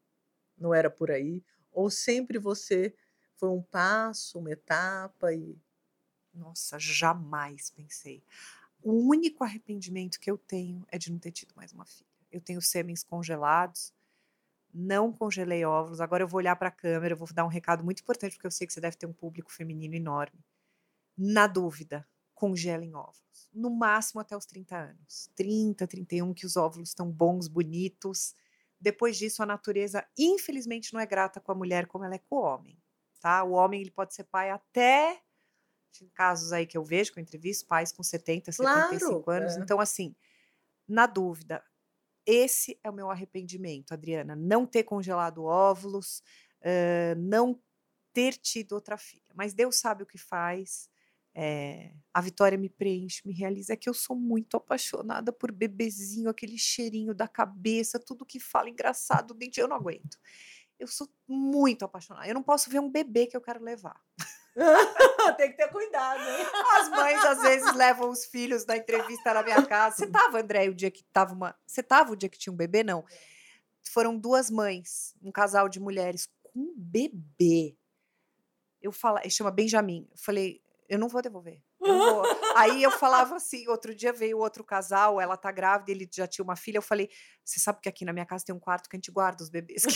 não 0.58 0.74
era 0.74 0.90
por 0.90 1.12
aí, 1.12 1.44
ou 1.72 1.92
sempre 1.92 2.40
você 2.40 2.92
foi 3.36 3.50
um 3.50 3.62
passo, 3.62 4.40
uma 4.40 4.50
etapa 4.50 5.32
e. 5.32 5.56
Nossa, 6.34 6.80
jamais 6.80 7.70
pensei. 7.70 8.24
O 8.82 8.94
único 8.94 9.44
arrependimento 9.44 10.20
que 10.20 10.32
eu 10.32 10.40
tenho 10.40 10.88
é 10.88 10.98
de 10.98 11.12
não 11.12 11.20
ter 11.20 11.32
tido 11.32 11.54
mais 11.56 11.72
uma 11.72 11.86
filha. 11.86 12.10
Eu 12.32 12.42
tenho 12.42 12.64
sêmens 12.64 13.04
congelados, 13.04 13.94
não 14.74 15.14
congelei 15.14 15.64
óvulos. 15.66 16.02
Agora 16.02 16.24
eu 16.24 16.28
vou 16.28 16.40
olhar 16.40 16.56
para 16.56 16.70
a 16.70 16.72
câmera, 16.72 17.14
eu 17.14 17.18
vou 17.18 17.32
dar 17.32 17.46
um 17.46 17.48
recado 17.48 17.84
muito 17.84 18.02
importante, 18.02 18.34
porque 18.34 18.48
eu 18.48 18.52
sei 18.52 18.66
que 18.66 18.74
você 18.74 18.82
deve 18.82 18.98
ter 18.98 19.06
um 19.06 19.14
público 19.14 19.52
feminino 19.52 19.94
enorme. 19.94 20.44
Na 21.18 21.48
dúvida, 21.48 22.08
congelem 22.34 22.94
óvulos. 22.94 23.50
No 23.52 23.70
máximo 23.70 24.22
até 24.22 24.38
os 24.38 24.46
30 24.46 24.78
anos. 24.78 25.32
30, 25.36 25.88
31, 25.88 26.34
que 26.34 26.46
os 26.46 26.56
óvulos 26.56 26.90
estão 26.90 27.10
bons, 27.10 27.48
bonitos. 27.48 28.36
Depois 28.80 29.18
disso, 29.18 29.42
a 29.42 29.46
natureza, 29.46 30.08
infelizmente, 30.18 30.94
não 30.94 31.00
é 31.00 31.06
grata 31.06 31.40
com 31.40 31.52
a 31.52 31.56
mulher 31.56 31.88
como 31.88 32.06
ela 32.06 32.16
é 32.16 32.20
com 32.20 32.36
o 32.36 32.42
homem. 32.42 32.80
Tá? 33.20 33.44
O 33.44 33.52
homem 33.54 33.82
ele 33.82 33.90
pode 33.90 34.14
ser 34.14 34.26
pai 34.26 34.52
até. 34.52 35.20
Tem 35.98 36.08
casos 36.10 36.54
aí 36.54 36.68
que 36.68 36.78
eu 36.78 36.84
vejo, 36.84 37.12
que 37.12 37.20
eu 37.20 37.24
entrevisto, 37.24 37.66
pais 37.66 37.92
com 37.92 38.04
70, 38.04 38.52
75 38.52 39.24
claro, 39.24 39.42
anos. 39.42 39.58
É. 39.58 39.60
Então, 39.60 39.80
assim, 39.80 40.16
na 40.88 41.08
dúvida, 41.08 41.64
esse 42.24 42.80
é 42.84 42.90
o 42.90 42.94
meu 42.94 43.10
arrependimento, 43.10 43.94
Adriana. 43.94 44.36
Não 44.36 44.68
ter 44.68 44.84
congelado 44.84 45.44
óvulos, 45.44 46.22
uh, 46.62 47.18
não 47.18 47.60
ter 48.14 48.34
tido 48.34 48.74
outra 48.74 48.98
filha. 48.98 49.34
Mas 49.34 49.54
Deus 49.54 49.78
sabe 49.78 50.04
o 50.04 50.06
que 50.06 50.18
faz. 50.18 50.90
É, 51.40 51.92
a 52.12 52.20
Vitória 52.20 52.58
me 52.58 52.68
preenche, 52.68 53.22
me 53.24 53.32
realiza. 53.32 53.74
É 53.74 53.76
que 53.76 53.88
eu 53.88 53.94
sou 53.94 54.16
muito 54.16 54.58
apaixonada 54.58 55.32
por 55.32 55.52
bebezinho, 55.52 56.32
aquele 56.32 56.58
cheirinho 56.58 57.14
da 57.14 57.28
cabeça, 57.28 58.00
tudo 58.00 58.26
que 58.26 58.40
fala 58.40 58.72
engraçado, 58.72 59.36
dente, 59.36 59.60
eu 59.60 59.68
não 59.68 59.76
aguento. 59.76 60.18
Eu 60.80 60.88
sou 60.88 61.08
muito 61.28 61.86
apaixonada. 61.86 62.28
Eu 62.28 62.34
não 62.34 62.42
posso 62.42 62.72
ver 62.72 62.80
um 62.80 62.90
bebê 62.90 63.28
que 63.28 63.38
eu 63.38 63.42
quero 63.42 63.64
levar. 63.64 64.02
Tem 65.38 65.52
que 65.52 65.58
ter 65.58 65.70
cuidado, 65.72 66.20
hein? 66.20 66.46
As 66.80 66.90
mães 66.90 67.24
às 67.24 67.42
vezes 67.44 67.72
levam 67.76 68.10
os 68.10 68.26
filhos 68.26 68.66
na 68.66 68.76
entrevista 68.76 69.32
na 69.32 69.44
minha 69.44 69.64
casa. 69.64 69.98
Você 69.98 70.08
tava, 70.08 70.42
André, 70.42 70.68
o 70.70 70.74
dia 70.74 70.90
que 70.90 71.04
tava 71.14 71.36
uma. 71.36 71.56
Você 71.68 71.84
tava 71.84 72.14
o 72.14 72.16
dia 72.16 72.30
que 72.30 72.40
tinha 72.40 72.52
um 72.52 72.58
bebê? 72.58 72.84
Não. 72.84 73.06
Foram 73.94 74.18
duas 74.18 74.50
mães, 74.50 75.16
um 75.22 75.32
casal 75.32 75.70
de 75.70 75.80
mulheres 75.80 76.28
com 76.42 76.60
um 76.60 76.74
bebê. 76.76 77.78
Eu 78.82 78.92
falo, 78.92 79.20
chama 79.30 79.52
Benjamin. 79.52 80.08
Eu 80.10 80.18
falei, 80.18 80.62
eu 80.88 80.98
não 80.98 81.08
vou 81.08 81.22
devolver. 81.22 81.62
Não 81.80 81.98
vou. 81.98 82.24
Aí 82.56 82.82
eu 82.82 82.92
falava 82.92 83.36
assim, 83.36 83.68
outro 83.68 83.94
dia 83.94 84.14
veio 84.14 84.38
outro 84.38 84.64
casal, 84.64 85.20
ela 85.20 85.36
tá 85.36 85.52
grávida, 85.52 85.92
ele 85.92 86.10
já 86.12 86.26
tinha 86.28 86.44
uma 86.44 86.56
filha, 86.56 86.78
eu 86.78 86.82
falei, 86.82 87.10
você 87.44 87.60
sabe 87.60 87.82
que 87.82 87.90
aqui 87.90 88.06
na 88.06 88.14
minha 88.14 88.26
casa 88.26 88.46
tem 88.46 88.56
um 88.56 88.60
quarto 88.60 88.90
que 88.90 88.96
a 88.96 88.98
gente 88.98 89.12
guarda 89.12 89.44
os 89.44 89.50
bebês. 89.50 89.84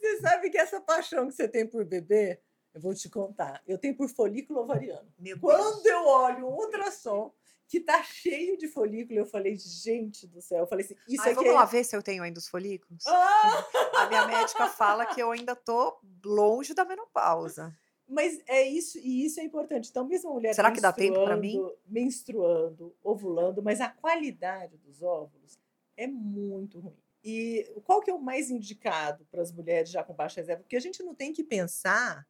você 0.00 0.20
sabe 0.20 0.50
que 0.50 0.58
essa 0.58 0.80
paixão 0.80 1.28
que 1.28 1.34
você 1.34 1.46
tem 1.48 1.66
por 1.66 1.84
bebê, 1.84 2.40
eu 2.72 2.80
vou 2.80 2.94
te 2.94 3.08
contar, 3.08 3.62
eu 3.66 3.78
tenho 3.78 3.96
por 3.96 4.08
folículo 4.08 4.60
ovariano. 4.60 5.12
Meu 5.18 5.38
Quando 5.38 5.82
Deus. 5.82 5.86
eu 5.86 6.06
olho 6.06 6.46
um 6.46 6.54
ultrassom, 6.54 7.32
que 7.68 7.80
tá 7.80 8.02
cheio 8.02 8.56
de 8.56 8.68
folículo. 8.68 9.18
Eu 9.18 9.26
falei, 9.26 9.56
gente 9.56 10.26
do 10.26 10.40
céu. 10.40 10.60
Eu 10.60 10.66
falei 10.66 10.84
assim, 10.84 10.94
isso 11.08 11.22
Ai, 11.22 11.32
aqui. 11.32 11.36
Vamos 11.36 11.50
é... 11.50 11.54
lá 11.54 11.64
ver 11.64 11.84
se 11.84 11.96
eu 11.96 12.02
tenho 12.02 12.22
ainda 12.22 12.38
os 12.38 12.48
folículos? 12.48 13.04
Ah! 13.06 13.66
A 13.96 14.06
minha 14.06 14.26
médica 14.26 14.68
fala 14.68 15.06
que 15.06 15.20
eu 15.20 15.30
ainda 15.30 15.56
tô 15.56 15.98
longe 16.24 16.74
da 16.74 16.84
menopausa. 16.84 17.74
Mas 18.06 18.38
é 18.46 18.62
isso, 18.62 18.98
e 18.98 19.24
isso 19.24 19.40
é 19.40 19.44
importante. 19.44 19.88
Então, 19.90 20.06
mesmo 20.06 20.30
a 20.30 20.34
mulher. 20.34 20.54
Será 20.54 20.70
que 20.70 20.80
dá 20.80 20.92
tempo 20.92 21.24
para 21.24 21.36
mim? 21.36 21.58
Menstruando, 21.86 22.94
ovulando, 23.02 23.62
mas 23.62 23.80
a 23.80 23.88
qualidade 23.88 24.76
dos 24.78 25.02
óvulos 25.02 25.58
É 25.96 26.06
muito 26.06 26.80
ruim. 26.80 27.04
E 27.22 27.72
qual 27.84 28.02
que 28.02 28.10
é 28.10 28.14
o 28.14 28.20
mais 28.20 28.50
indicado 28.50 29.24
para 29.30 29.40
as 29.40 29.50
mulheres 29.50 29.90
já 29.90 30.04
com 30.04 30.12
baixa 30.12 30.40
reserva? 30.40 30.62
Porque 30.62 30.76
a 30.76 30.80
gente 30.80 31.02
não 31.02 31.14
tem 31.14 31.32
que 31.32 31.42
pensar, 31.42 32.26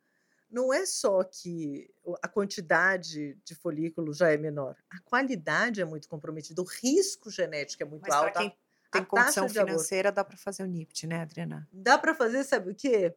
não 0.48 0.72
é 0.72 0.87
só 0.87 1.24
que 1.24 1.90
a 2.22 2.28
quantidade 2.28 3.37
de 3.44 3.54
folículos 3.56 4.18
já 4.18 4.30
é 4.30 4.37
menor, 4.37 4.76
a 4.88 5.00
qualidade 5.00 5.80
é 5.80 5.84
muito 5.84 6.08
comprometida, 6.08 6.62
o 6.62 6.64
risco 6.64 7.28
genético 7.28 7.82
é 7.82 7.87
muito 7.87 8.02
Mas 8.02 8.14
alto. 8.14 8.38
quem 8.38 8.56
tem 8.92 9.02
a 9.02 9.04
condição 9.04 9.48
financeira, 9.48 10.12
dá 10.12 10.22
para 10.22 10.37
fazer 10.37 10.62
o 10.62 10.66
NIPT, 10.66 11.08
né, 11.08 11.22
Adriana? 11.22 11.68
Dá 11.72 11.98
para 11.98 12.14
fazer, 12.14 12.44
sabe 12.44 12.70
o 12.70 12.74
quê? 12.74 13.12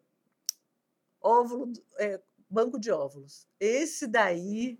Óvulo, 1.21 1.71
é, 1.99 2.19
banco 2.49 2.79
de 2.79 2.91
óvulos. 2.91 3.47
Esse 3.59 4.07
daí 4.07 4.79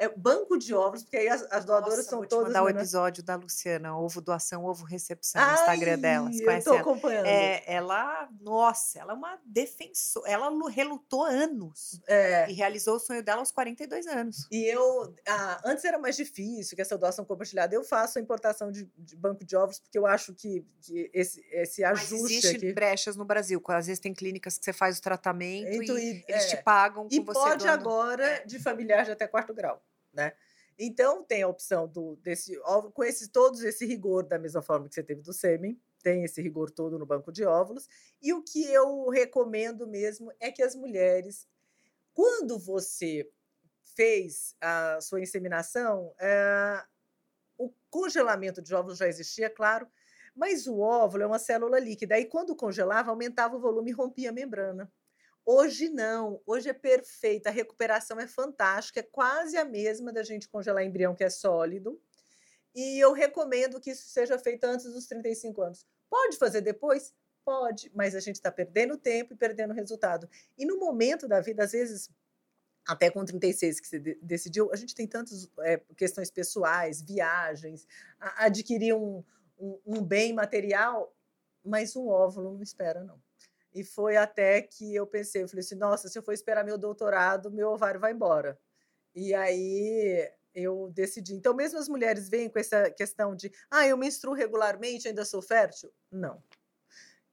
é 0.00 0.08
banco 0.08 0.56
de 0.58 0.74
óvulos, 0.74 1.02
porque 1.02 1.16
aí 1.18 1.28
as, 1.28 1.42
as 1.52 1.64
doadoras 1.64 1.98
Nossa, 1.98 2.08
são 2.10 2.18
vou 2.20 2.26
te 2.26 2.30
todas. 2.30 2.46
mandar 2.48 2.62
o 2.62 2.66
menores. 2.66 2.88
episódio 2.88 3.22
da 3.22 3.36
Luciana, 3.36 3.96
ovo 3.96 4.20
doação, 4.20 4.64
ovo 4.64 4.84
recepção, 4.84 5.46
no 5.46 5.52
Instagram 5.54 5.98
dela. 5.98 6.32
Você 6.32 6.48
Ai, 6.48 6.58
eu 6.58 6.64
tô 6.64 6.70
ela? 6.70 6.80
acompanhando. 6.80 7.26
É, 7.26 7.62
ela, 7.66 8.28
nossa, 8.40 8.98
ela 8.98 9.12
é 9.12 9.14
uma 9.14 9.38
defensora. 9.44 10.28
Ela 10.28 10.48
lu- 10.48 10.66
relutou 10.68 11.24
anos 11.24 12.00
É. 12.08 12.50
e 12.50 12.54
realizou 12.54 12.96
o 12.96 12.98
sonho 12.98 13.22
dela 13.22 13.40
aos 13.40 13.52
42 13.52 14.06
anos. 14.06 14.46
E 14.50 14.64
eu, 14.64 15.14
ah, 15.28 15.60
antes 15.64 15.84
era 15.84 15.98
mais 15.98 16.16
difícil 16.16 16.74
que 16.74 16.82
essa 16.82 16.96
doação 16.96 17.24
compartilhada. 17.24 17.74
Eu 17.74 17.84
faço 17.84 18.18
a 18.18 18.22
importação 18.22 18.70
de, 18.72 18.90
de 18.96 19.16
banco 19.16 19.44
de 19.44 19.54
óvulos 19.56 19.78
porque 19.78 19.98
eu 19.98 20.06
acho 20.06 20.32
que, 20.34 20.64
que 20.80 21.10
esse, 21.12 21.44
esse 21.52 21.82
Mas 21.82 22.00
ajuste 22.12 22.34
existe 22.38 22.56
aqui. 22.56 22.72
brechas 22.72 23.16
no 23.16 23.24
Brasil. 23.24 23.62
Às 23.68 23.86
vezes 23.86 24.00
tem 24.00 24.12
clínicas 24.14 24.58
que 24.58 24.64
você 24.64 24.72
faz 24.72 24.98
o 24.98 25.02
tratamento 25.02 25.68
e 25.98 26.24
eles 26.28 26.44
é. 26.44 26.46
te 26.48 26.56
pagam 26.62 27.08
com 27.08 27.14
E 27.14 27.18
você 27.20 27.32
pode 27.32 27.64
doando. 27.64 27.80
agora 27.80 28.26
É. 28.26 28.44
de 28.44 28.58
familiar 28.58 29.04
de 29.04 29.10
até 29.12 29.26
quarto 29.26 29.52
grau, 29.54 29.82
né? 30.12 30.32
Então 30.78 31.22
tem 31.24 31.42
a 31.42 31.48
opção 31.48 31.86
do 31.86 32.16
desse 32.16 32.58
com 32.94 33.04
esse 33.04 33.28
todos 33.28 33.62
esse 33.62 33.84
rigor 33.86 34.24
da 34.24 34.38
mesma 34.38 34.62
forma 34.62 34.88
que 34.88 34.94
você 34.94 35.02
teve 35.02 35.20
do 35.22 35.32
sêmen, 35.32 35.78
tem 36.02 36.24
esse 36.24 36.40
rigor 36.42 36.70
todo 36.70 36.98
no 36.98 37.06
banco 37.06 37.30
de 37.32 37.44
óvulos. 37.44 37.88
E 38.22 38.32
o 38.32 38.42
que 38.42 38.64
eu 38.72 39.08
recomendo 39.10 39.86
mesmo 39.86 40.32
é 40.40 40.50
que 40.50 40.62
as 40.62 40.74
mulheres, 40.74 41.46
quando 42.14 42.58
você 42.58 43.30
fez 43.96 44.56
a 44.60 45.00
sua 45.00 45.20
inseminação, 45.20 46.14
eh, 46.20 46.84
o 47.58 47.72
congelamento 47.90 48.62
de 48.62 48.74
óvulos 48.74 48.98
já 48.98 49.08
existia, 49.08 49.50
claro, 49.50 49.88
mas 50.34 50.66
o 50.66 50.78
óvulo 50.80 51.22
é 51.24 51.26
uma 51.26 51.38
célula 51.38 51.78
líquida. 51.78 52.18
E 52.18 52.26
quando 52.26 52.56
congelava, 52.56 53.10
aumentava 53.10 53.56
o 53.56 53.60
volume 53.60 53.90
e 53.90 53.94
rompia 53.94 54.30
a 54.30 54.32
membrana. 54.32 54.90
Hoje 55.44 55.88
não, 55.88 56.40
hoje 56.46 56.68
é 56.68 56.72
perfeita, 56.72 57.48
a 57.48 57.52
recuperação 57.52 58.20
é 58.20 58.26
fantástica, 58.26 59.00
é 59.00 59.02
quase 59.02 59.56
a 59.56 59.64
mesma 59.64 60.12
da 60.12 60.22
gente 60.22 60.48
congelar 60.48 60.84
embrião 60.84 61.14
que 61.14 61.24
é 61.24 61.30
sólido. 61.30 62.00
E 62.74 62.98
eu 63.02 63.12
recomendo 63.12 63.80
que 63.80 63.90
isso 63.90 64.08
seja 64.08 64.38
feito 64.38 64.64
antes 64.64 64.86
dos 64.92 65.06
35 65.06 65.62
anos. 65.62 65.86
Pode 66.08 66.36
fazer 66.36 66.60
depois? 66.60 67.14
Pode, 67.44 67.90
mas 67.94 68.14
a 68.14 68.20
gente 68.20 68.36
está 68.36 68.52
perdendo 68.52 68.96
tempo 68.96 69.32
e 69.32 69.36
perdendo 69.36 69.74
resultado. 69.74 70.28
E 70.56 70.64
no 70.66 70.78
momento 70.78 71.26
da 71.26 71.40
vida, 71.40 71.64
às 71.64 71.72
vezes, 71.72 72.10
até 72.86 73.10
com 73.10 73.24
36 73.24 73.80
que 73.80 73.86
você 73.88 73.98
de- 73.98 74.18
decidiu, 74.22 74.70
a 74.72 74.76
gente 74.76 74.94
tem 74.94 75.06
tantas 75.06 75.48
eh, 75.60 75.78
questões 75.96 76.30
pessoais, 76.30 77.02
viagens, 77.02 77.86
adquirir 78.20 78.94
um, 78.94 79.24
um, 79.58 79.80
um 79.86 80.02
bem 80.04 80.32
material, 80.32 81.14
mas 81.64 81.96
um 81.96 82.08
óvulo 82.08 82.54
não 82.54 82.62
espera, 82.62 83.04
não. 83.04 83.20
E 83.72 83.84
foi 83.84 84.16
até 84.16 84.62
que 84.62 84.94
eu 84.94 85.06
pensei, 85.06 85.42
eu 85.42 85.48
falei 85.48 85.60
assim, 85.64 85.76
nossa, 85.76 86.08
se 86.08 86.18
eu 86.18 86.22
for 86.22 86.32
esperar 86.32 86.64
meu 86.64 86.76
doutorado, 86.76 87.50
meu 87.50 87.70
ovário 87.70 88.00
vai 88.00 88.12
embora. 88.12 88.58
E 89.14 89.32
aí 89.34 90.28
eu 90.54 90.90
decidi. 90.92 91.34
Então, 91.34 91.54
mesmo 91.54 91.78
as 91.78 91.88
mulheres 91.88 92.28
vêm 92.28 92.48
com 92.48 92.58
essa 92.58 92.90
questão 92.90 93.34
de, 93.36 93.50
ah, 93.70 93.86
eu 93.86 93.96
menstruo 93.96 94.34
regularmente, 94.34 95.06
ainda 95.06 95.24
sou 95.24 95.40
fértil? 95.40 95.92
Não. 96.10 96.42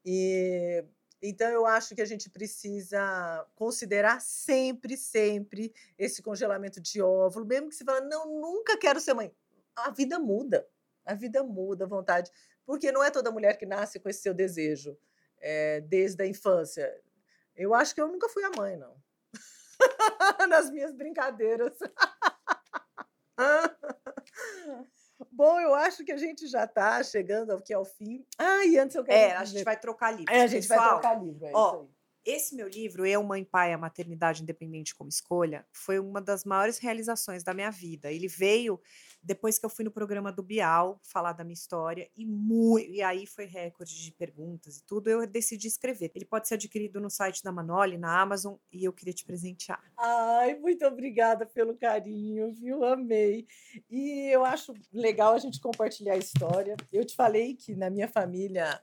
E 0.06 0.86
então 1.22 1.50
eu 1.50 1.66
acho 1.66 1.96
que 1.96 2.02
a 2.02 2.06
gente 2.06 2.30
precisa 2.30 3.46
considerar 3.56 4.22
sempre, 4.22 4.96
sempre 4.96 5.74
esse 5.98 6.22
congelamento 6.22 6.80
de 6.80 7.02
óvulo, 7.02 7.46
mesmo 7.46 7.70
que 7.70 7.76
você 7.76 7.84
fala, 7.84 8.02
não, 8.02 8.40
nunca 8.40 8.78
quero 8.78 9.00
ser 9.00 9.16
mãe. 9.16 9.34
A 9.76 9.90
vida 9.90 10.20
muda, 10.20 10.68
a 11.04 11.16
vida 11.16 11.44
muda, 11.44 11.86
a 11.86 11.88
vontade, 11.88 12.32
porque 12.66 12.92
não 12.92 13.04
é 13.04 13.10
toda 13.10 13.32
mulher 13.32 13.58
que 13.58 13.66
nasce 13.66 14.00
com 14.00 14.10
esse 14.10 14.22
seu 14.22 14.34
desejo 14.34 14.98
eh, 15.40 15.82
desde 15.82 16.24
a 16.24 16.28
infância. 16.28 16.94
Eu 17.56 17.74
acho 17.74 17.94
que 17.96 18.02
eu 18.02 18.08
nunca 18.08 18.30
fui 18.30 18.44
a 18.44 18.52
mãe, 18.52 18.78
não. 18.78 18.96
Nas 20.50 20.70
minhas 20.70 20.94
brincadeiras. 20.94 21.74
Bom, 25.32 25.60
eu 25.60 25.74
acho 25.74 26.04
que 26.06 26.12
a 26.12 26.18
gente 26.18 26.48
já 26.48 26.66
está 26.66 27.02
chegando 27.04 27.52
aqui 27.52 27.74
ao 27.74 27.86
fim. 27.86 28.26
Ah, 28.38 28.66
e 28.66 28.78
antes 28.78 28.96
eu 28.96 29.04
quero. 29.04 29.18
É, 29.18 29.36
a 29.36 29.46
gente 29.46 29.64
vai 29.64 29.80
trocar 29.80 30.12
livros. 30.12 30.36
É, 30.36 30.44
a 30.44 30.48
gente 30.48 30.68
vai 30.68 30.78
Pessoal, 30.78 31.00
trocar 31.00 31.24
livro. 31.24 31.46
É 31.46 31.52
ó, 31.54 31.70
isso 31.70 31.82
aí. 31.82 31.88
Esse 32.28 32.56
meu 32.56 32.68
livro, 32.68 33.06
Eu, 33.06 33.24
Mãe, 33.24 33.46
Pai, 33.46 33.72
a 33.72 33.78
Maternidade 33.78 34.44
Independente 34.44 34.94
como 34.94 35.10
Escolha, 35.10 35.66
foi 35.72 35.98
uma 35.98 36.22
das 36.22 36.44
maiores 36.44 36.78
realizações 36.78 37.42
da 37.42 37.54
minha 37.54 37.72
vida. 37.72 38.12
Ele 38.12 38.28
veio 38.28 38.82
depois 39.28 39.60
que 39.60 39.66
eu 39.66 39.70
fui 39.70 39.84
no 39.84 39.92
programa 39.92 40.32
do 40.32 40.42
Bial 40.42 41.02
falar 41.04 41.34
da 41.34 41.44
minha 41.44 41.54
história 41.54 42.10
e, 42.16 42.26
mu- 42.26 42.80
e 42.80 43.02
aí 43.02 43.28
foi 43.28 43.44
recorde 43.44 43.94
de 44.02 44.10
perguntas 44.14 44.78
e 44.78 44.84
tudo. 44.86 45.10
Eu 45.10 45.28
decidi 45.28 45.68
escrever. 45.68 46.10
Ele 46.16 46.24
pode 46.24 46.48
ser 46.48 46.54
adquirido 46.54 47.02
no 47.02 47.10
site 47.10 47.44
da 47.44 47.52
Manoli, 47.52 47.98
na 47.98 48.22
Amazon, 48.22 48.56
e 48.72 48.86
eu 48.86 48.94
queria 48.94 49.14
te 49.14 49.26
presentear. 49.26 49.84
Ai, 49.98 50.56
muito 50.58 50.86
obrigada 50.86 51.46
pelo 51.46 51.76
carinho, 51.76 52.54
viu? 52.54 52.86
Amei. 52.86 53.46
E 53.90 54.30
eu 54.34 54.46
acho 54.46 54.74
legal 54.94 55.34
a 55.34 55.40
gente 55.40 55.60
compartilhar 55.60 56.14
a 56.14 56.18
história. 56.18 56.78
Eu 56.92 57.04
te 57.04 57.14
falei 57.14 57.54
que 57.54 57.76
na 57.76 57.90
minha 57.90 58.08
família 58.08 58.82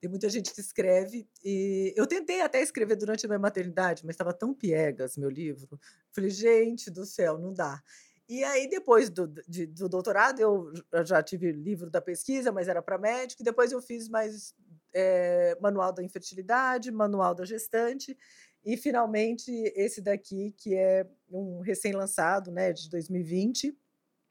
tem 0.00 0.10
muita 0.10 0.28
gente 0.28 0.52
que 0.52 0.60
escreve. 0.60 1.28
E 1.44 1.94
eu 1.96 2.04
tentei 2.06 2.40
até 2.40 2.60
escrever 2.60 2.96
durante 2.96 3.24
a 3.26 3.28
minha 3.28 3.38
maternidade, 3.38 4.04
mas 4.04 4.14
estava 4.14 4.34
tão 4.34 4.52
piegas 4.52 5.16
meu 5.16 5.30
livro. 5.30 5.78
Falei, 6.10 6.30
gente 6.30 6.90
do 6.90 7.06
céu, 7.06 7.38
não 7.38 7.54
dá. 7.54 7.80
E 8.28 8.42
aí, 8.42 8.68
depois 8.68 9.10
do, 9.10 9.26
de- 9.46 9.66
do 9.66 9.88
doutorado, 9.88 10.40
eu 10.40 10.72
já 11.04 11.22
tive 11.22 11.52
livro 11.52 11.90
da 11.90 12.00
pesquisa, 12.00 12.50
mas 12.50 12.68
era 12.68 12.80
para 12.82 12.96
médico. 12.98 13.42
E 13.42 13.44
depois 13.44 13.70
eu 13.70 13.82
fiz 13.82 14.08
mais 14.08 14.54
eh, 14.94 15.56
manual 15.60 15.92
da 15.92 16.02
infertilidade, 16.02 16.90
manual 16.90 17.34
da 17.34 17.44
gestante. 17.44 18.16
E 18.64 18.76
finalmente 18.78 19.50
esse 19.76 20.00
daqui, 20.00 20.52
que 20.56 20.74
é 20.74 21.06
um 21.30 21.60
recém-lançado, 21.60 22.50
né, 22.50 22.72
de 22.72 22.88
2020. 22.88 23.76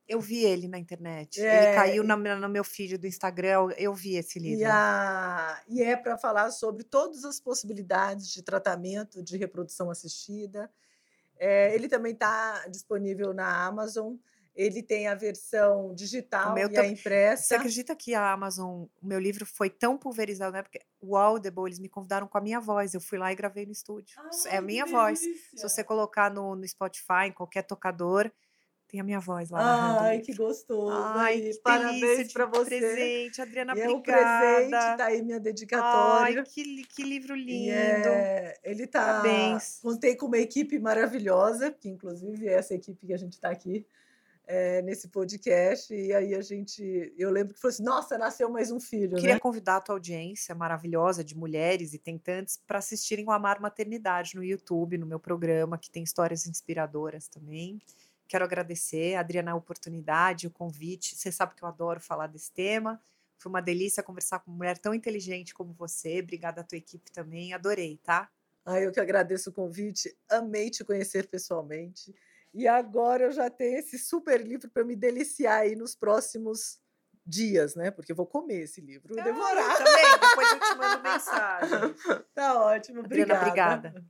Eu 0.08 0.20
vi 0.20 0.44
ele 0.44 0.68
na 0.68 0.78
internet. 0.80 1.40
É, 1.40 1.68
ele 1.68 1.76
caiu 1.76 2.04
na 2.04 2.18
no 2.18 2.50
meu 2.50 2.64
feed 2.64 2.98
do 2.98 3.08
Instagram. 3.08 3.48
eu- 3.52 3.72
Eu 3.78 3.94
vi 3.94 4.16
esse 4.16 4.38
livro. 4.40 4.60
E, 4.62 4.66
a, 4.66 5.62
e 5.70 5.82
é 5.84 5.96
para 5.96 6.18
falar 6.18 6.50
sobre 6.52 6.84
todas 6.84 7.24
as 7.24 7.40
possibilidades 7.40 8.28
de 8.28 8.42
tratamento 8.42 9.24
de 9.24 9.38
reprodução 9.38 9.90
assistida. 9.90 10.70
É, 11.38 11.74
ele 11.76 11.88
também 11.88 12.14
está 12.14 12.68
disponível 12.68 13.34
na 13.34 13.66
Amazon. 13.66 14.16
Ele 14.56 14.84
tem 14.84 15.08
a 15.08 15.16
versão 15.16 15.96
digital 15.96 16.56
e 16.60 16.62
a 16.62 16.70
tam- 16.70 16.84
Você 16.84 16.92
impressa. 16.92 17.56
acredita 17.56 17.96
que 17.96 18.14
a 18.14 18.32
Amazon, 18.34 18.84
o 19.02 19.08
meu 19.08 19.20
livro 19.20 19.48
foi 19.48 19.68
tão 19.68 19.98
pulverizado 19.98 20.52
na 20.52 20.60
época? 20.60 20.80
O 21.02 21.18
Audible, 21.18 21.66
eles 21.66 21.80
me 21.80 21.90
convidaram 21.90 22.28
com 22.28 22.38
a 22.38 22.42
minha 22.42 22.60
voz. 22.60 22.94
Eu 22.94 23.02
fui 23.02 23.18
lá 23.18 23.32
e 23.32 23.36
gravei 23.36 23.66
no 23.66 23.72
estúdio. 23.72 24.16
é 24.48 24.58
a 24.58 24.62
minha 24.62 24.86
voz. 24.92 25.20
Se 25.56 25.62
você 25.64 25.84
colocar 25.84 26.32
no, 26.32 26.56
no 26.56 26.68
Spotify, 26.68 27.26
em 27.28 27.32
qualquer 27.32 27.64
tocador, 27.64 28.32
tem 28.94 29.02
a 29.02 29.04
minha 29.04 29.20
voz 29.20 29.50
lá 29.50 30.02
Ai, 30.02 30.20
que 30.20 30.36
gostoso. 30.36 30.92
Ai, 30.92 31.42
que 31.42 31.60
Parabéns 31.64 32.32
para 32.32 32.46
você. 32.46 32.78
presente, 32.78 33.42
Adriana, 33.42 33.74
E 33.76 33.82
é 33.82 33.88
um 33.90 33.94
obrigada. 33.94 34.56
presente, 34.56 34.98
tá 34.98 35.06
aí 35.06 35.24
minha 35.24 35.40
dedicatória. 35.40 36.42
Ai, 36.42 36.46
que, 36.46 36.84
que 36.84 37.02
livro 37.02 37.34
lindo. 37.34 37.72
é, 37.72 38.56
ele 38.64 38.86
tá. 38.86 39.04
Parabéns. 39.04 39.80
Contei 39.82 40.16
com 40.16 40.28
uma 40.28 40.38
equipe 40.38 40.78
maravilhosa, 40.78 41.72
que 41.72 41.90
inclusive 41.90 42.48
é 42.48 42.54
essa 42.54 42.76
equipe 42.76 43.08
que 43.08 43.14
a 43.14 43.18
gente 43.18 43.34
está 43.34 43.50
aqui 43.50 43.84
é, 44.46 44.84
nesse 44.84 45.08
podcast. 45.08 45.92
E 45.92 46.14
aí 46.14 46.36
a 46.36 46.42
gente. 46.44 47.12
Eu 47.18 47.32
lembro 47.32 47.56
que 47.56 47.60
falou 47.60 47.74
assim: 47.74 47.84
nossa, 47.84 48.16
nasceu 48.16 48.48
mais 48.48 48.70
um 48.70 48.80
filho. 48.80 49.16
Queria 49.16 49.34
né? 49.34 49.40
convidar 49.40 49.78
a 49.78 49.82
tua 49.82 49.96
audiência 49.96 50.54
maravilhosa 50.54 51.24
de 51.24 51.36
mulheres 51.36 51.96
e 51.96 51.98
tentantes 51.98 52.58
para 52.68 52.78
assistirem 52.78 53.26
o 53.26 53.32
Amar 53.32 53.60
Maternidade 53.60 54.36
no 54.36 54.44
YouTube, 54.44 55.00
no 55.00 55.08
meu 55.08 55.20
programa, 55.20 55.80
que 55.80 55.90
tem 55.90 56.04
histórias 56.04 56.46
inspiradoras 56.46 57.28
também. 57.28 57.82
Quero 58.34 58.46
agradecer, 58.46 59.14
Adriana, 59.14 59.52
a 59.52 59.56
oportunidade, 59.56 60.48
o 60.48 60.50
convite. 60.50 61.16
Você 61.16 61.32
sabe 61.32 61.54
que 61.54 61.64
eu 61.64 61.68
adoro 61.68 62.00
falar 62.00 62.26
desse 62.26 62.52
tema. 62.52 63.00
Foi 63.38 63.48
uma 63.48 63.62
delícia 63.62 64.02
conversar 64.02 64.40
com 64.40 64.50
uma 64.50 64.58
mulher 64.58 64.76
tão 64.80 64.92
inteligente 64.92 65.54
como 65.54 65.72
você. 65.72 66.20
Obrigada 66.20 66.62
à 66.62 66.64
tua 66.64 66.80
equipe 66.80 67.12
também. 67.12 67.54
Adorei, 67.54 68.00
tá? 68.04 68.28
Ah, 68.66 68.82
eu 68.82 68.92
que 68.92 69.00
agradeço 69.00 69.52
o 69.52 69.54
convite, 69.54 70.18
amei 70.28 70.72
te 70.72 70.84
conhecer 70.84 71.28
pessoalmente. 71.28 72.12
E 72.52 72.68
agora 72.68 73.26
eu 73.26 73.32
já 73.32 73.52
tenho 73.52 73.78
esse 73.78 74.00
super 74.00 74.42
livro 74.42 74.68
para 74.68 74.84
me 74.84 74.96
deliciar 74.96 75.60
aí 75.60 75.76
nos 75.76 75.94
próximos 75.94 76.80
dias, 77.24 77.76
né? 77.76 77.92
Porque 77.92 78.14
eu 78.14 78.16
vou 78.16 78.26
comer 78.26 78.62
esse 78.64 78.82
livro 78.82 79.16
e 79.16 79.20
Ah, 79.22 79.26
devorar. 79.26 79.78
também. 79.78 80.20
Depois 80.20 80.52
eu 80.54 80.60
te 80.60 80.76
mando 80.76 81.04
mensagem. 81.04 81.70
Tá 82.34 82.60
ótimo, 82.60 83.02
Adriana, 83.02 83.36
obrigada. 83.36 83.90
obrigada. 83.90 84.06